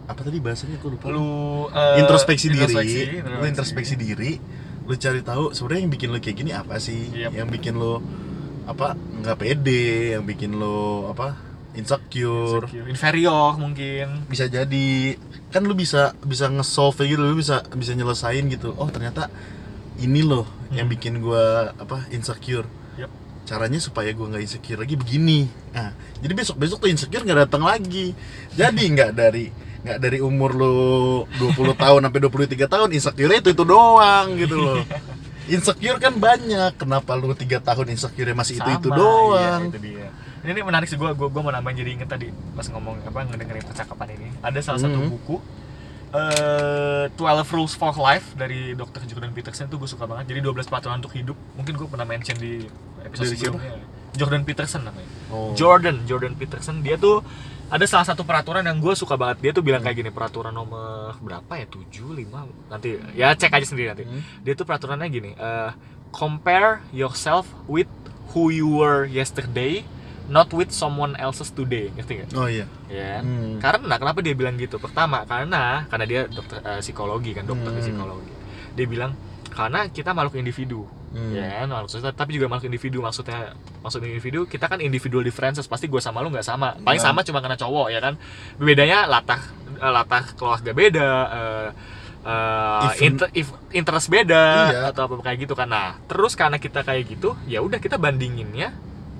[0.05, 0.77] apa tadi bahasanya?
[0.83, 1.07] Aku lupa.
[1.09, 2.57] Lu eh, introspeksi, diri.
[2.59, 3.95] introspeksi, lu introspeksi.
[3.97, 4.31] diri
[4.91, 7.07] lu cari tahu sebenarnya yang bikin lu kayak gini apa sih?
[7.15, 7.31] Yap.
[7.31, 8.03] yang bikin lu
[8.67, 11.39] apa nggak pede yang bikin lu apa
[11.79, 12.67] insecure.
[12.67, 12.91] Insecure.
[12.91, 14.27] inferior mungkin.
[14.27, 15.15] Bisa jadi.
[15.55, 18.75] Kan lu bisa bisa nge-solve gitu lu bisa bisa nyelesain gitu.
[18.75, 19.31] Oh ternyata
[20.03, 20.43] ini loh
[20.75, 20.95] yang Hmm.
[20.99, 22.67] bikin gua apa insecure.
[23.47, 25.47] Caranya supaya gua nggak insecure lagi begini.
[25.71, 28.11] Nah jadi besok besok tuh insecure nggak datang lagi.
[28.59, 29.47] Jadi nggak dari
[29.81, 30.75] nggak dari umur lu
[31.35, 34.79] 20 tahun sampai 23 tahun insecure itu itu doang gitu loh
[35.47, 39.81] insecure kan banyak kenapa lu tiga tahun insecure masih itu itu Sama, doang iya, itu
[39.81, 40.09] dia.
[40.41, 43.25] Ini, ini menarik sih gue gue gue mau nambahin jadi inget tadi pas ngomong apa
[43.27, 44.29] ngedengerin percakapan ini.
[44.41, 45.09] Ada salah satu Mhm.
[45.11, 45.37] buku
[46.11, 49.05] eh 12 Rules for Life dari Dr.
[49.05, 50.29] Jordan Peterson itu gue suka banget.
[50.29, 51.37] Jadi 12 peraturan untuk hidup.
[51.55, 52.65] Mungkin gue pernah mention di
[53.01, 53.57] episode Dari siapa?
[53.59, 53.85] sebelumnya.
[54.11, 55.11] Jordan Peterson namanya.
[55.31, 55.55] oh.
[55.55, 57.23] Jordan, Jordan Peterson dia tuh
[57.71, 59.39] ada salah satu peraturan yang gue suka banget.
[59.41, 61.67] Dia tuh bilang kayak gini, peraturan nomor berapa ya?
[61.67, 61.87] 7,
[62.19, 62.27] 5
[62.69, 64.23] nanti ya cek aja sendiri nanti Hmm.
[64.43, 65.71] dia tuh peraturannya gini eh,
[66.11, 67.87] compare yourself with
[68.31, 69.83] who you were yesterday
[70.27, 72.31] not with someone else's today ngerti gak?
[72.35, 73.59] oh iya ya Hmm.
[73.59, 77.83] karena kenapa dia bilang gitu pertama karena karena dia dokter eh, psikologi kan dokter Hmm.
[77.83, 78.33] psikologi
[78.73, 79.15] dia bilang
[79.51, 81.35] karena kita makhluk individu Hmm.
[81.35, 85.85] ya makhluk sosial tapi juga makhluk individu maksudnya maksud individu kita kan individual differences pasti
[85.85, 87.07] gue sama lu nggak sama paling Nah.
[87.09, 88.15] sama cuma karena cowok ya kan
[88.57, 89.43] bedanya latar
[89.75, 91.69] eh, latar keluarga beda eh,
[92.23, 94.81] eh, Even- inter- if- interest beda Iya.
[94.89, 98.71] atau apa kayak gitu kan nah terus karena kita kayak gitu ya udah kita bandinginnya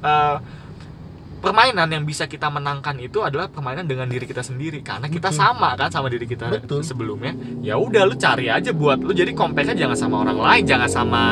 [0.01, 0.37] eh,
[1.41, 5.41] permainan yang bisa kita menangkan itu adalah permainan dengan diri kita sendiri karena kita Betul.
[5.41, 6.85] sama kan sama diri kita Betul.
[6.85, 7.33] sebelumnya
[7.65, 11.23] ya udah lu cari aja buat lu jadi compare jangan sama orang lain jangan sama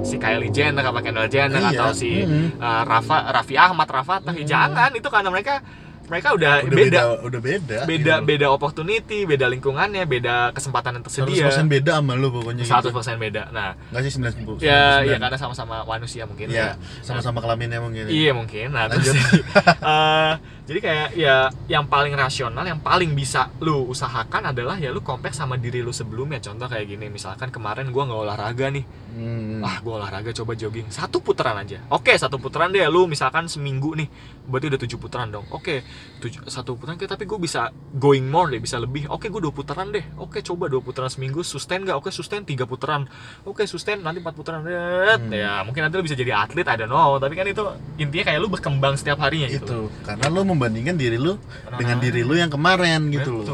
[0.00, 1.76] si Kylie Jenner apa Kendall Jenner Iya.
[1.76, 2.56] atau si Mm-mm.
[2.56, 4.46] uh, Rafa Raffi Ahmad Ya Mm.
[4.48, 5.60] jangan itu karena mereka
[6.08, 8.26] mereka udah, udah beda beda, udah beda beda gitu.
[8.26, 13.00] beda opportunity beda lingkungannya beda kesempatan yang tersedia 100% beda sama lu pokoknya 100% gitu.
[13.20, 18.08] beda nah Nggak sih 90 ya ya karena sama-sama manusia mungkin Iya, sama-sama kelaminnya mungkin.
[18.08, 18.10] ya.
[18.10, 18.72] Iya mungkin.
[18.72, 19.44] Nah, terus Lanjut.
[20.68, 25.32] jadi kayak ya yang paling rasional, yang paling bisa lu usahakan adalah ya lu compare
[25.32, 26.44] sama diri lu sebelumnya.
[26.44, 28.84] Contoh kayak gini, misalkan kemarin gua nggak olahraga nih,
[29.18, 29.64] Hmm.
[29.66, 30.94] ah gue olahraga coba jogging.
[30.94, 31.82] Satu putaran aja.
[31.90, 34.06] Oke satu putaran deh lu misalkan seminggu nih.
[34.46, 35.42] Berarti udah tujuh putaran dong.
[35.50, 35.82] Oke
[36.22, 39.10] tujuh, satu putaran tapi gue bisa going more deh bisa lebih.
[39.10, 40.06] Oke gue dua putaran deh.
[40.22, 43.10] Oke coba dua putaran seminggu sustain gak oke sustain tiga putaran.
[43.42, 45.18] Oke sustain nanti empat putaranDet.
[45.18, 45.34] Hmm.
[45.34, 47.18] ya mungkin nanti lu bisa jadi atlet I don't know.
[47.18, 47.64] Tapi kan itu
[47.98, 49.66] intinya kayak lu berkembang setiap harinya gitu.
[49.66, 51.38] Itu karena lu membandingkan diri lu
[51.72, 52.02] dengan Ah.
[52.02, 53.46] diri lu yang kemarin gitu loh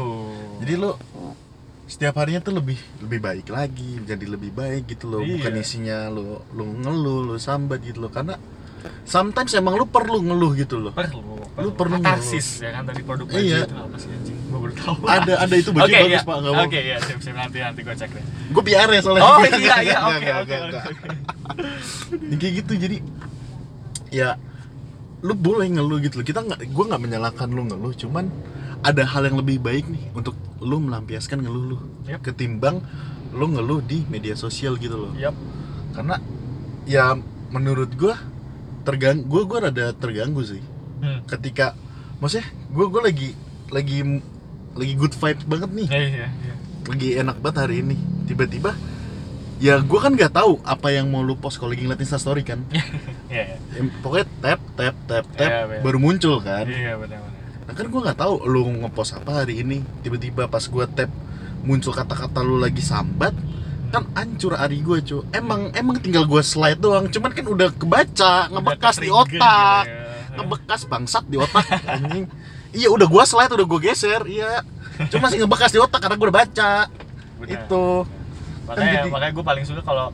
[0.57, 0.91] jadi lu
[1.85, 5.37] setiap harinya tuh lebih lebih baik lagi jadi lebih baik gitu loh Iya.
[5.37, 8.41] bukan isinya lu lu ngeluh lu sambat gitu loh karena
[9.03, 13.23] sometimes emang lu perlu ngeluh gitu loh perlu Lu perlu katarsis ya kan tadi produk
[13.23, 13.63] baju Iya.
[13.63, 16.19] itu apa sih anjing gue baru tahu ada ada itu baju Oke, bagus iya.
[16.21, 17.35] pak nggak mau Oke, iya, siap, siap.
[17.37, 18.23] Nanti, nanti gue cek deh.
[18.51, 20.79] gue PR ya soalnya Oh, iya, iya, oke, oke, oke.
[22.25, 22.97] Ya, kayak gitu jadi
[24.11, 24.29] ya
[25.25, 28.29] lu boleh ngeluh gitu loh kita nggak gue nggak menyalahkan lu ngeluh cuman
[28.85, 32.21] ada hal yang lebih baik nih untuk lu melampiaskan ngeluh lu Yap.
[32.21, 32.85] ketimbang
[33.33, 35.33] lu ngeluh di media sosial gitu loh Yap.
[35.91, 36.21] karena
[36.85, 37.17] ya
[37.49, 38.13] menurut gue
[38.85, 40.61] tergang gue gue rada terganggu sih
[40.95, 41.21] Hmm.
[41.27, 41.75] ketika
[42.17, 43.29] maksudnya gue gue lagi
[43.67, 43.99] lagi
[44.73, 46.55] lagi good vibes banget nih Iya, iya, iya.
[46.87, 48.71] lagi enak banget hari ini tiba-tiba
[49.57, 52.63] ya gue kan nggak tahu apa yang mau lu post kalau lagi ngeliat instastory kan
[53.27, 53.57] Iya, iya.
[53.75, 55.81] Em, pokoknya tap tap tap tap Iya, iya.
[55.81, 57.33] baru muncul kan Iya, benar-benar.
[57.65, 61.09] nah kan gue nggak tahu lu ngepost apa hari ini tiba-tiba pas gue tap
[61.61, 63.33] muncul kata-kata lu lagi sambat
[63.87, 68.33] kan hancur hari gue cu emang emang tinggal gue slide doang cuman kan udah kebaca
[68.49, 70.35] ngebekas di ke-trigger otak gitu ya.
[70.35, 72.25] ngebekas bangsat di otak anjing
[72.69, 74.59] iya udah gua slide udah gua geser iya
[75.07, 76.71] cuma masih ngebekas di otak karena gua udah baca
[77.35, 77.49] Benar.
[77.55, 77.85] itu
[78.65, 80.07] Makanya, Kan jadi- makanya gue paling suka kalau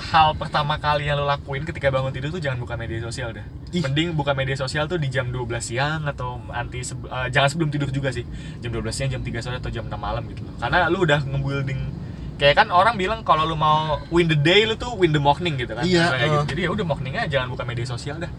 [0.00, 3.44] hal pertama kali yang lo lakuin ketika bangun tidur tuh jangan buka media sosial deh.
[3.70, 3.84] Ih.
[3.84, 7.68] Mending buka media sosial tuh di jam 12 siang atau nanti sebe- eh, jangan sebelum
[7.68, 8.24] tidur juga sih.
[8.58, 10.56] Jam 12 siang, jam 3 sore atau jam 6 malam gitu loh.
[10.56, 11.80] Karena lu udah nge-building
[12.40, 15.60] kayak kan orang bilang kalau lu mau win the day lu tuh win the morning
[15.60, 15.84] gitu kan.
[15.84, 16.16] Iya, uh.
[16.16, 16.56] gitu.
[16.56, 18.32] Jadi ya udah morningnya jangan buka media sosial dah.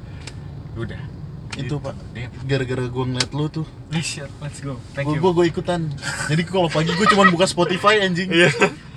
[0.74, 1.00] Udah.
[1.60, 2.32] itu pak Damn.
[2.47, 4.80] gara-gara gua ngeliat lu tuh let's go.
[4.95, 5.19] Thank you.
[5.19, 5.84] gua, gua ikutan
[6.32, 8.47] jadi kalau pagi gua cuma buka Spotify anjing Iya.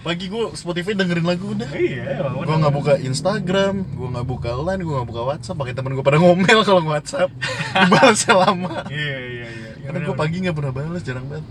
[0.05, 2.57] Pagi gua Spotify dengerin lagu udah Iya, bener.
[2.61, 6.19] nggak buka Instagram gua nggak buka line gua nggak buka WhatsApp pakai temen gua pada
[6.19, 7.33] ngomel kalau WhatsApp
[7.81, 9.71] dibalasnya lama Iya, iya, iya.
[9.83, 11.47] karena gua pagi nggak pernah balas jarang banget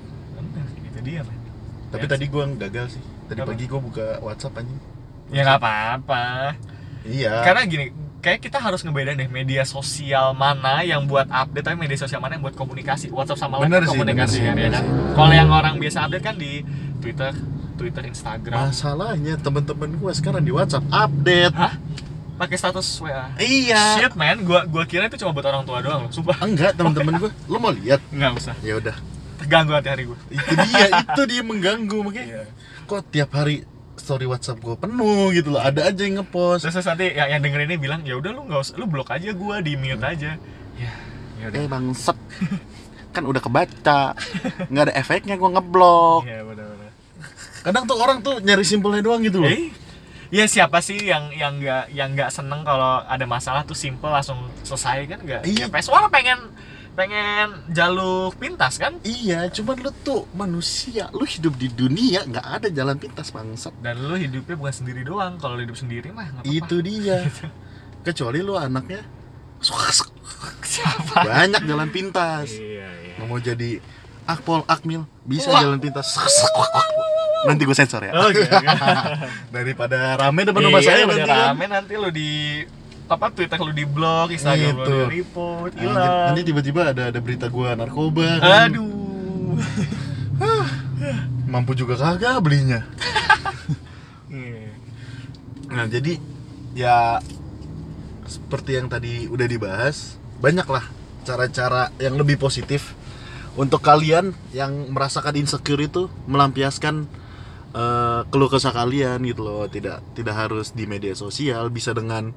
[0.85, 1.35] itu dia, man.
[1.89, 3.49] tapi Ya, tadi gua gagal sih tadi Apa?
[3.49, 4.79] pagi gua buka WhatsApp anjing
[5.27, 6.25] Ya nggak apa-apa.
[7.03, 7.85] iya Karena gini,
[8.19, 12.37] kayak kita harus ngebedain deh media sosial mana yang buat update tapi media sosial mana
[12.37, 13.09] yang buat komunikasi.
[13.09, 14.83] WhatsApp sama lain kan sih, komunikasi bener kan sih, ya bener kan.
[14.83, 14.89] sih.
[15.11, 16.61] Kalau yang orang biasa update kan di
[17.01, 17.33] Twitter,
[17.75, 18.69] Twitter, Instagram.
[18.69, 21.55] Masalahnya temen-temen gue sekarang di WhatsApp update.
[21.57, 21.73] Hah?
[22.33, 23.29] Pakai status WA.
[23.37, 24.01] Iya.
[24.01, 26.41] Shit man, gua gua kira itu cuma buat orang tua doang loh, sumpah.
[26.41, 27.31] Enggak, temen-temen gue.
[27.45, 28.01] Lo mau lihat?
[28.09, 28.55] Enggak usah.
[28.65, 28.97] Ya udah.
[29.37, 30.17] Terganggu hati hari gua.
[30.33, 32.25] Itu dia, itu dia mengganggu makanya.
[32.25, 32.43] Iya.
[32.89, 35.61] Kok tiap hari story WhatsApp gue penuh gitu loh.
[35.61, 36.65] Ada aja yang ngepost.
[36.65, 39.13] Terus, terus nanti yang, yang denger ini bilang, "Ya udah lu nggak usah, lu blok
[39.13, 40.35] aja gua, di mute aja."
[40.75, 40.93] Ya,
[41.37, 41.57] ya udah.
[41.61, 42.17] Eh bangsat.
[43.13, 44.17] kan udah kebaca.
[44.73, 46.25] Nggak ada efeknya gue ngeblok.
[46.25, 46.62] Iya, benar-benar.
[47.63, 49.47] Kadang tuh orang tuh nyari simpelnya doang gitu loh.
[49.47, 49.71] Eh,
[50.29, 54.37] ya siapa sih yang yang nggak yang nggak seneng kalau ada masalah tuh simple langsung
[54.61, 55.41] selesai kan nggak?
[55.47, 55.65] Iya.
[55.65, 56.39] Ya, PS1 pengen
[56.93, 58.99] pengen jalur pintas kan?
[59.01, 61.09] Iya, cuman lu tuh manusia.
[61.09, 63.73] Lu hidup di dunia nggak ada jalan pintas bangsat.
[63.81, 65.39] Dan lu hidupnya bukan sendiri doang.
[65.39, 66.53] Kalau hidup sendiri mah nggak apa-apa.
[66.67, 67.23] Itu dia.
[68.05, 68.99] Kecuali lu anaknya
[70.63, 71.23] Siapa?
[71.23, 72.51] banyak jalan pintas.
[72.51, 73.13] Iya, iya.
[73.15, 73.71] Nggak mau jadi
[74.25, 75.61] akpol akmil bisa Wah.
[75.61, 76.15] jalan pintas
[77.43, 78.39] nanti gue sensor ya Oke.
[78.39, 78.67] oke.
[79.55, 81.43] daripada rame depan rumah saya iya, udah nanti kan.
[81.49, 82.31] rame nanti lu di
[83.03, 84.87] apa Twitter lu di blog, Instagram Gitu.
[84.89, 86.23] lu di report, Nanti- hilang.
[86.31, 88.71] nanti tiba-tiba ada ada berita gue narkoba kan.
[88.71, 89.59] Aduh.
[91.51, 92.81] mampu juga kagak belinya
[94.33, 94.71] Iya.
[95.67, 96.17] nah jadi
[96.73, 97.19] ya
[98.25, 100.81] seperti yang tadi udah dibahas banyak lah
[101.21, 102.97] cara-cara yang lebih positif
[103.53, 107.05] untuk kalian yang merasakan insecure itu melampiaskan
[107.71, 112.33] eh, keluh kesah kalian gitu loh tidak tidak harus di media sosial bisa dengan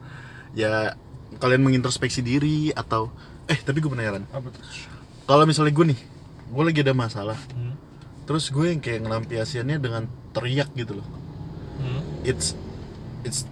[0.52, 0.96] ya
[1.36, 3.12] kalian mengintrospeksi diri atau
[3.46, 4.24] eh tapi gue penasaran
[5.24, 6.00] kalau misalnya gue nih
[6.46, 7.74] gue lagi ada masalah Hmm.
[8.24, 10.02] terus gue yang kayak ngelampiasiannya dengan
[10.32, 11.06] teriak gitu loh
[11.76, 12.00] Hmm.
[12.24, 12.56] it's
[13.22, 13.44] it's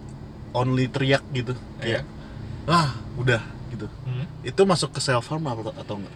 [0.56, 2.00] only teriak gitu Iya.
[2.00, 2.04] kayak
[2.66, 4.24] ah udah gitu Hmm.
[4.40, 6.14] itu masuk ke self harm atau, atau enggak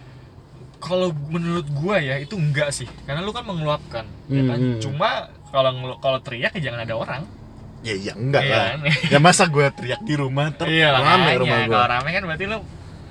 [0.79, 4.57] Kalau menurut gua ya itu enggak sih, karena lu kan mengeluapkan, ya kan?
[4.57, 4.79] Hmm.
[4.79, 5.09] Cuma
[5.45, 7.23] kalau kalau teriak ya jangan ada orang.
[7.79, 8.79] ya ya enggak Iya lah kan?
[9.07, 12.45] ya masa gue teriak di rumah ter Iya rame rumah gue Kalau rame kan berarti
[12.45, 12.59] lu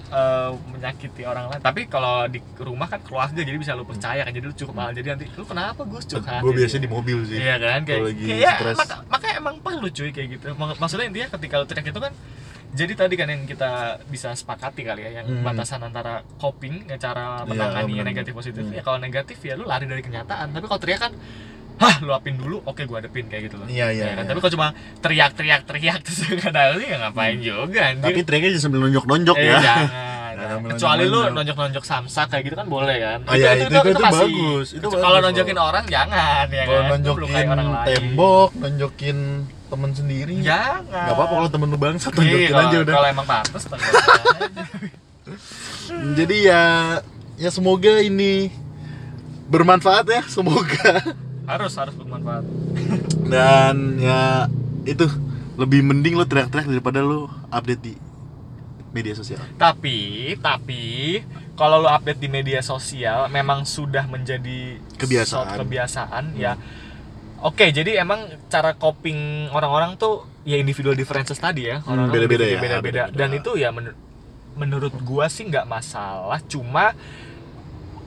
[0.08, 1.60] eh, menyakiti orang lain.
[1.62, 4.28] Tapi kalau di rumah kan keluarga jadi bisa lu percaya kan.
[4.30, 6.40] Jadi lu cukup malah jadi nanti lu kenapa Gus curhat?
[6.40, 8.76] gue Jadi- biasanya di mobil sih Iya kan kayak, lagi kayak stres.
[8.76, 12.12] maka- makanya emang perlu cuy kayak gitu Mak- maksudnya intinya ketika lu teriak itu kan
[12.70, 13.70] jadi tadi kan yang kita
[14.06, 15.40] bisa sepakati kali ya yang Hmm.
[15.42, 18.06] batasan antara coping ya cara Iya, menangani benar-benar.
[18.06, 18.72] negatif positif Hmm.
[18.72, 21.12] ya kalau negatif ya lu lari dari kenyataan tapi kalau teriak kan
[21.78, 24.16] hah lu apin dulu oke gua adepin kayak gitu loh Iya, iya, Ya kan?
[24.18, 24.28] iya.
[24.28, 28.50] tapi kalau cuma teriak teriak teriak terus gak ada ya ngapain juga anjir Tapi teriaknya
[28.52, 29.58] jangan sambil nonjok-nonjok eh, ya.
[29.58, 31.82] jangan Jangan kecuali lu nonjok-nonjok.
[31.82, 34.66] samsak kayak gitu kan boleh kan Oh, iya, itu- itu- itu bagus.
[34.70, 37.86] Itu kalau bagus, nonjokin kalau- orang jangan ya Kalau kan nonjokin orang lain.
[37.88, 39.18] tembok, nonjokin
[39.68, 40.34] temen sendiri.
[40.40, 42.94] jangan Gak apa-apa kalau temen lu bangsa Iya, tonjokin aja udah.
[42.94, 43.88] kalau emang pantas aja.
[46.14, 46.62] Jadi ya
[47.34, 48.48] ya semoga ini
[49.46, 51.00] bermanfaat ya, semoga.
[51.46, 52.44] harus harus bermanfaat
[53.22, 54.44] Dan ya
[54.84, 55.08] itu
[55.54, 57.94] lebih mending lu teriak-teriak daripada lu update di
[58.88, 59.40] media sosial.
[59.56, 61.20] tapi tapi
[61.54, 65.56] kalau lu update di media sosial memang sudah menjadi Kebiasaan.
[65.56, 66.56] kebiasaan ya
[67.40, 72.44] oke jadi emang cara coping orang-orang tuh ya individual differences tadi ya Hmm, orang-orang beda-beda
[72.46, 73.98] ya, beda-beda dan itu ya menur-
[74.54, 76.90] menurut gua sih nggak masalah cuma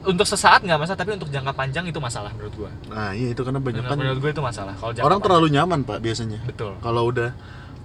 [0.01, 3.41] untuk sesaat nggak masalah tapi untuk jangka panjang itu masalah menurut gua Nah, iya itu
[3.41, 5.21] karena banyak menurut, kan menurut gua itu masalah kalau orang panjang.
[5.21, 6.39] terlalu nyaman, Pak, biasanya.
[6.41, 7.31] betul Kalau udah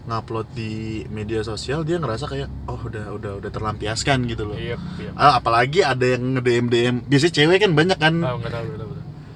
[0.07, 0.73] ngupload di
[1.09, 4.57] media sosial dia ngerasa kayak oh udah udah udah terlampiaskan gitu loh.
[4.57, 6.97] iya iya Ah, apalagi ada yang nge-DM DM.
[7.05, 8.15] Biasanya cewek kan banyak kan.
[8.17, 8.86] Oh, tahu tahu, tahu.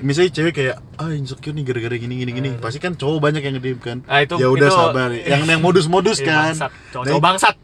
[0.00, 2.48] Misalnya cewek kayak ah insecure nih gara-gara gini gini gini.
[2.50, 2.60] Hmm.
[2.60, 3.98] Pasti kan cowok banyak yang nge-DM kan.
[4.04, 5.08] Ah, itu- ya udah itu- sabar.
[5.30, 6.44] Yang yang modus-modus Iya, kan.
[6.50, 6.70] bangsat.
[6.90, 7.54] Cowok-cowok bangsat.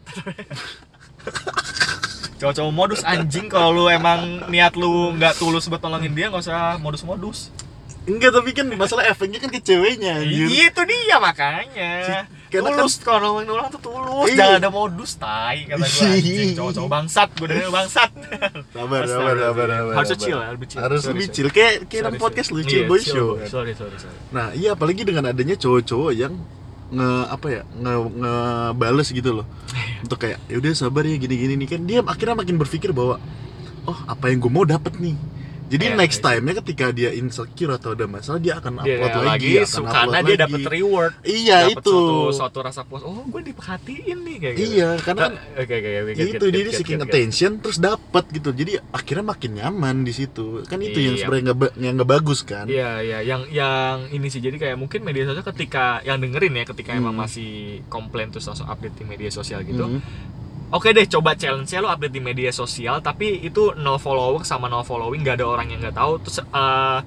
[2.37, 6.77] Cowok-cowok modus anjing kalau lu emang niat lu nggak tulus buat nolongin dia nggak usah
[6.77, 7.49] modus-modus.
[8.07, 10.47] Enggak, tapi kan masalah efeknya kan ke ceweknya anjir.
[10.47, 11.91] Iya, Itu dia makanya.
[12.01, 14.37] Si- karena kan- tulus kalau nolongin orang tuh tulus, Iya.
[14.39, 16.49] jangan ada modus tai kata gue anjing.
[16.55, 18.09] Cowok-cowok bangsat, gue dengerin bangsat.
[18.71, 19.93] Sabar, sabar, sabar, sabar.
[19.93, 20.79] Harus chill lebih chill.
[20.79, 21.47] Harus lebih chill.
[21.51, 22.65] Kayak kayak podcast lu, sorry.
[22.65, 23.27] chill Iya, boy show.
[23.43, 24.15] Sorry, sorry, sorry.
[24.31, 26.33] Nah, iya apalagi dengan adanya cowok-cowok yang
[26.87, 29.45] nge apa ya nge ngebales gitu loh
[29.99, 33.19] untuk kayak ya udah sabar ya gini-gini nih kan dia akhirnya makin berpikir bahwa
[33.83, 35.19] oh apa yang gue mau dapet nih
[35.67, 36.25] jadi Iya, next iya.
[36.25, 39.93] time-nya ketika dia insecure atau ada masalah dia akan Dia upload lagi, lagi, akan upload
[39.93, 40.43] karena dia lagi.
[40.43, 41.11] dapat reward.
[41.23, 43.01] iya Dapet itu Suatu, suatu rasa puas.
[43.01, 44.67] Oh, gue diperhatiin nih kayak gitu.
[44.69, 46.09] iya karena kan Oke oke oke.
[46.09, 47.11] ya get, itu get, dia get, seeking get, get.
[47.11, 51.21] attention terus dapat gitu jadi akhirnya makin nyaman di situ kan itu yang Iya.
[51.21, 55.01] sebenarnya nggak yang nggak bagus kan Iya iya yang yang ini sih jadi kayak mungkin
[55.01, 57.23] media sosial ketika yang dengerin ya ketika emang Hmm.
[57.23, 57.51] masih
[57.87, 59.83] komplain terus langsung update di media sosial gitu.
[59.83, 59.99] Hmm.
[60.67, 64.83] Oke deh coba challenge lo update di media sosial tapi itu no follower sama no
[64.83, 66.99] following nggak ada orang yang nggak tahu terus eh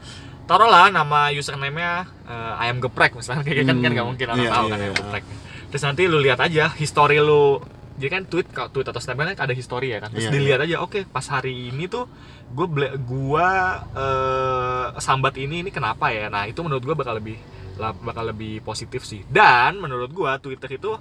[0.49, 1.92] taruhlah nama username-nya
[2.25, 3.85] eh, ayam geprek misalnya kayak gitu kan Hmm.
[3.85, 4.99] kan nggak mungkin orang Iya, tahu iya, kan ayam iya.
[4.99, 5.25] geprek.
[5.70, 7.61] Terus nanti lu lihat aja history lu
[7.94, 10.61] jadi kan tweet kalau tweet atau snapgram kan ada history ya kan terus Iya, dilihat
[10.64, 12.09] aja oke pas hari ini tuh
[12.49, 12.66] gue
[13.05, 13.49] gua
[13.92, 17.37] eh, sambat ini ini kenapa ya nah itu menurut gue bakal lebih
[17.77, 20.96] bakal lebih positif sih dan menurut gue twitter itu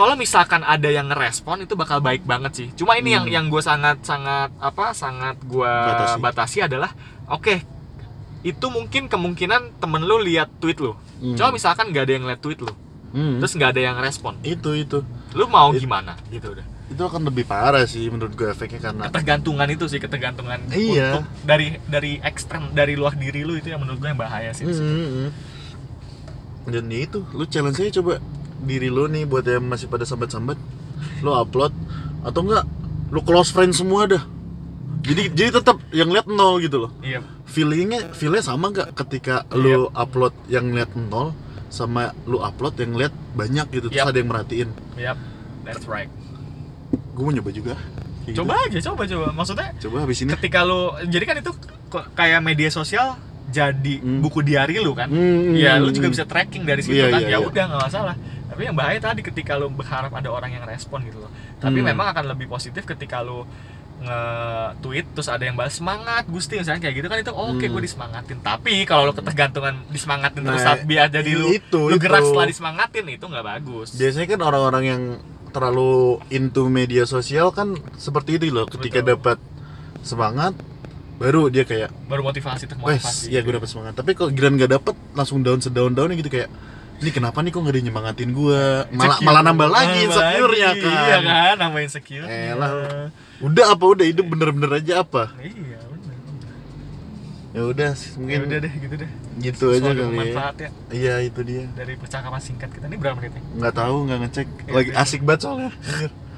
[0.00, 3.32] kalau misalkan ada yang ngerespon itu bakal baik banget sih cuma ini yang Hmm.
[3.32, 6.16] yang gue sangat sangat apa sangat gue Batasi.
[6.18, 6.58] batasi.
[6.62, 6.90] adalah
[7.26, 7.60] oke
[8.40, 11.36] itu mungkin kemungkinan temen lu lihat tweet lu Hmm.
[11.36, 12.72] coba misalkan nggak ada yang lihat tweet lu
[13.10, 13.36] Hmm.
[13.38, 17.22] terus nggak ada yang respon itu itu lu mau It- gimana gitu udah itu akan
[17.22, 21.14] lebih parah sih menurut gue efeknya karena ketergantungan itu sih ketergantungan Iya.
[21.14, 24.66] untuk dari dari ekstrem dari luar diri lu itu yang menurut gue yang bahaya sih
[24.66, 24.80] situ.
[24.80, 25.30] Hmm, hmm.
[26.66, 28.18] dan ya itu lu challenge aja coba
[28.60, 30.56] diri lu nih buat yang masih pada sambat-sambat
[31.20, 31.72] lu upload
[32.20, 32.64] atau enggak
[33.10, 34.22] lu close friend semua dah.
[35.00, 36.92] Jadi jadi tetap yang lihat nol gitu loh.
[37.00, 37.24] Iya.
[37.48, 41.32] Feelingnya feelnya sama nggak ketika lu upload yang lihat nol
[41.72, 44.12] sama lu upload yang lihat banyak gitu terus Yap.
[44.12, 44.68] ada yang merhatiin?
[44.94, 45.18] Yap
[45.64, 46.10] that's right.
[47.16, 47.74] Gue mau nyoba juga.
[48.26, 49.26] Kayak coba aja coba coba.
[49.32, 49.82] Maksudnya gitu.
[49.88, 50.30] coba habis ini.
[50.36, 51.52] ketika lu jadi kan itu
[52.12, 53.16] kayak media sosial
[53.50, 54.22] jadi Hmm.
[54.22, 55.10] buku diari lu kan?
[55.10, 56.14] Hmm, ya hmm, lu juga hmm.
[56.14, 57.20] bisa tracking dari situ Iya, kan?
[57.24, 57.38] iya, ya iya.
[57.42, 58.14] udah nggak masalah
[58.50, 61.86] tapi yang bahaya tadi ketika lu berharap ada orang yang respon gitu loh tapi Hmm.
[61.88, 63.46] memang akan lebih positif ketika lu
[64.00, 67.70] nge-tweet terus ada yang balas semangat Gusti misalnya kayak gitu kan itu oke Hmm.
[67.70, 71.94] gue disemangatin tapi kalau lu ketergantungan disemangatin terus Nah, saat biar jadi lu itu, lu
[71.94, 72.00] itu.
[72.00, 75.02] gerak setelah disemangatin itu nggak bagus biasanya kan orang-orang yang
[75.50, 75.94] terlalu
[76.28, 79.36] into media sosial kan seperti itu loh ketika dapat
[80.00, 80.56] semangat
[81.18, 84.72] baru dia kayak baru motivasi wes termotivasi ya gue dapat semangat tapi kalau giliran gak
[84.72, 86.48] dapet langsung down sedaun daunnya gitu kayak
[87.00, 88.60] ini kenapa nih kok gak nyemangatin gue
[88.92, 89.24] malah Insecure.
[89.24, 90.92] malah nambah lagi insecure-nya kan.
[90.92, 92.70] Iya kan nambah insecure Elah.
[93.40, 94.04] udah apa udah?
[94.04, 95.32] Hidup bener-bener aja apa?
[95.40, 96.16] Iya bener
[97.50, 99.10] ya udah ya mungkin udah deh gitu deh.
[99.42, 100.54] gitu aja kali ya.
[100.54, 100.68] ya.
[100.94, 101.66] Iya itu dia.
[101.74, 102.86] Dari percakapan singkat kita.
[102.86, 103.44] Ini berapa menit nih?
[103.58, 104.48] Nggak tahu nggak ngecek.
[104.70, 105.72] Lagi asik banget soalnya.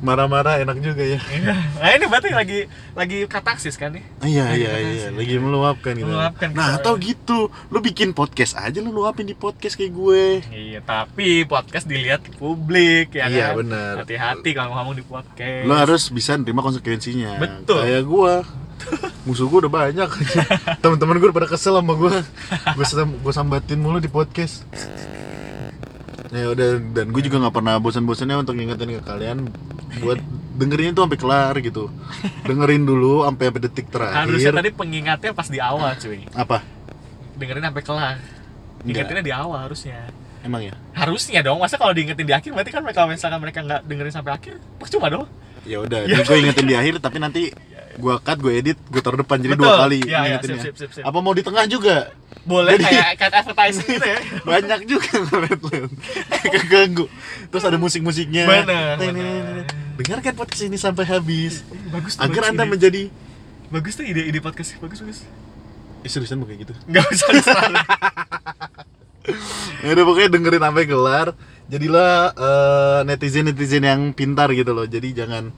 [0.00, 1.52] marah-marah enak juga ya Iya.
[1.76, 2.58] Nah ini berarti lagi
[2.92, 4.04] lagi kataksis kan nih?
[4.22, 6.48] iya Lagi iya iya lagi meluapkan gitu Meluapkan.
[6.50, 7.38] nah atau gitu
[7.68, 13.12] lu bikin podcast aja lu luapin di podcast kayak gue Iya, tapi podcast dilihat publik
[13.12, 13.60] ya Iya, kan?
[13.60, 13.92] benar.
[14.00, 15.64] Hati-hati kalau ngomong di podcast.
[15.64, 17.80] lu harus bisa nerima konsekuensinya Betul.
[17.80, 18.34] kayak gue
[19.22, 20.08] musuh gue udah banyak
[20.82, 22.16] teman-teman gue udah pada kesel sama gue
[23.20, 24.64] gue sambatin mulu di podcast
[26.30, 29.38] ya udah dan gue juga nggak pernah bosan-bosannya untuk ngingetin ke kalian
[29.98, 30.18] buat
[30.54, 31.90] dengerin itu sampai kelar gitu
[32.44, 36.22] dengerin dulu sampai sampai detik terakhir Harusnya tadi pengingatnya pas di awal, cuy.
[36.30, 36.62] apa
[37.34, 38.16] Dengerin sampai kelar.
[38.80, 40.08] Ingetinnya di awal harusnya.
[40.40, 41.58] emang ya Harusnya dong.
[41.58, 45.08] Masa kalau diingetin di akhir berarti kan mereka misalkan mereka nggak dengerin sampai akhir, percuma
[45.08, 45.24] dong.
[45.62, 46.20] ya udah Ya.
[46.20, 47.52] gue ingetin di akhir tapi nanti
[47.92, 49.66] gue cut gue edit gue taruh depan jadi Betul.
[49.66, 50.62] dua kali iya, ngingetinnya.
[50.62, 51.04] sip, sip, sip, sip.
[51.04, 52.08] apa mau di tengah juga
[52.42, 54.18] Boleh Jadi- kayak kayak advertising gitu ya.
[54.48, 55.60] banyak juga ngeliat
[56.50, 57.04] keganggu
[57.46, 59.64] terus ada musik-musiknya Bener, Teng, bener.
[59.66, 59.66] teng.
[59.98, 62.24] dengarkan podcast ini sampai habis Bagus tuh.
[62.24, 62.70] agar bagus anda ide.
[62.70, 63.02] menjadi
[63.68, 65.20] bagus tuh ide-ide podcast bagus bagus.
[66.00, 67.28] eh, seriusan mau kayak gitu Nggak usah
[69.80, 71.28] ya udah pokoknya dengerin sampai kelar
[71.66, 72.12] jadilah
[73.04, 75.52] netizen netizen yang pintar gitu loh jadi jangan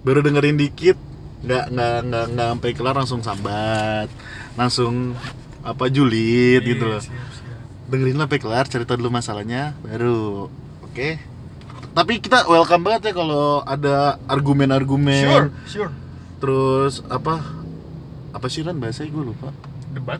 [0.00, 0.96] baru dengerin dikit
[1.42, 4.08] nggak nggak nggak nggak sampai kelar langsung sambat
[4.54, 5.12] langsung
[5.62, 7.58] apa julid gitu Iya, loh siap, siap.
[7.86, 10.50] dengerin sampai kelar cerita dulu masalahnya baru
[10.82, 11.08] oke
[11.92, 13.96] tapi kita welcome banget ya kalau ada
[14.26, 15.92] argumen-argumen Sure, sure.
[16.38, 17.42] terus apa
[18.32, 19.52] apa sih Ran bahasanya gue lupa
[19.92, 20.18] Debat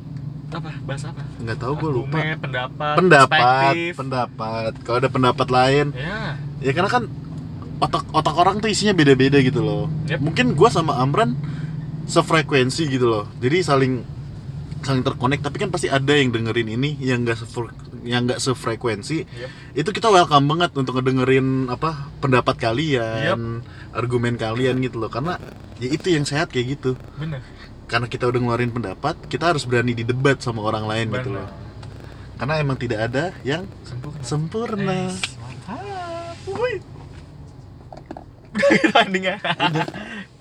[0.53, 0.69] apa?
[0.85, 1.25] Bahasa apa?
[1.39, 6.37] nggak tahu gue lupa pendapat, pendapat pendapat kalau ada pendapat lain Ya.
[6.61, 7.05] ya karena kan
[7.81, 10.21] otak otak orang tuh isinya beda-beda gitu loh Yep.
[10.21, 11.35] mungkin gua sama Amran
[12.05, 14.05] sefrekuensi gitu loh jadi saling
[14.83, 17.39] saling terkonek tapi kan pasti ada yang dengerin ini yang enggak
[18.03, 19.49] yang enggak sefrekuensi Yep.
[19.79, 25.39] itu kita welcome banget untuk ngedengerin apa pendapat kalian argumen kalian gitu loh karena
[25.79, 27.41] ya itu yang sehat kayak gitu Bener.
[27.87, 31.47] karena kita udah ngeluarin pendapat kita harus berani didebat sama orang lain gitu Bener.
[31.47, 31.51] loh
[32.37, 34.19] karena emang tidak ada yang Sempurna.
[34.21, 35.23] sempurna Nice.
[35.39, 36.35] Mantap.
[36.43, 36.83] Gitu.
[38.93, 39.39] Udah.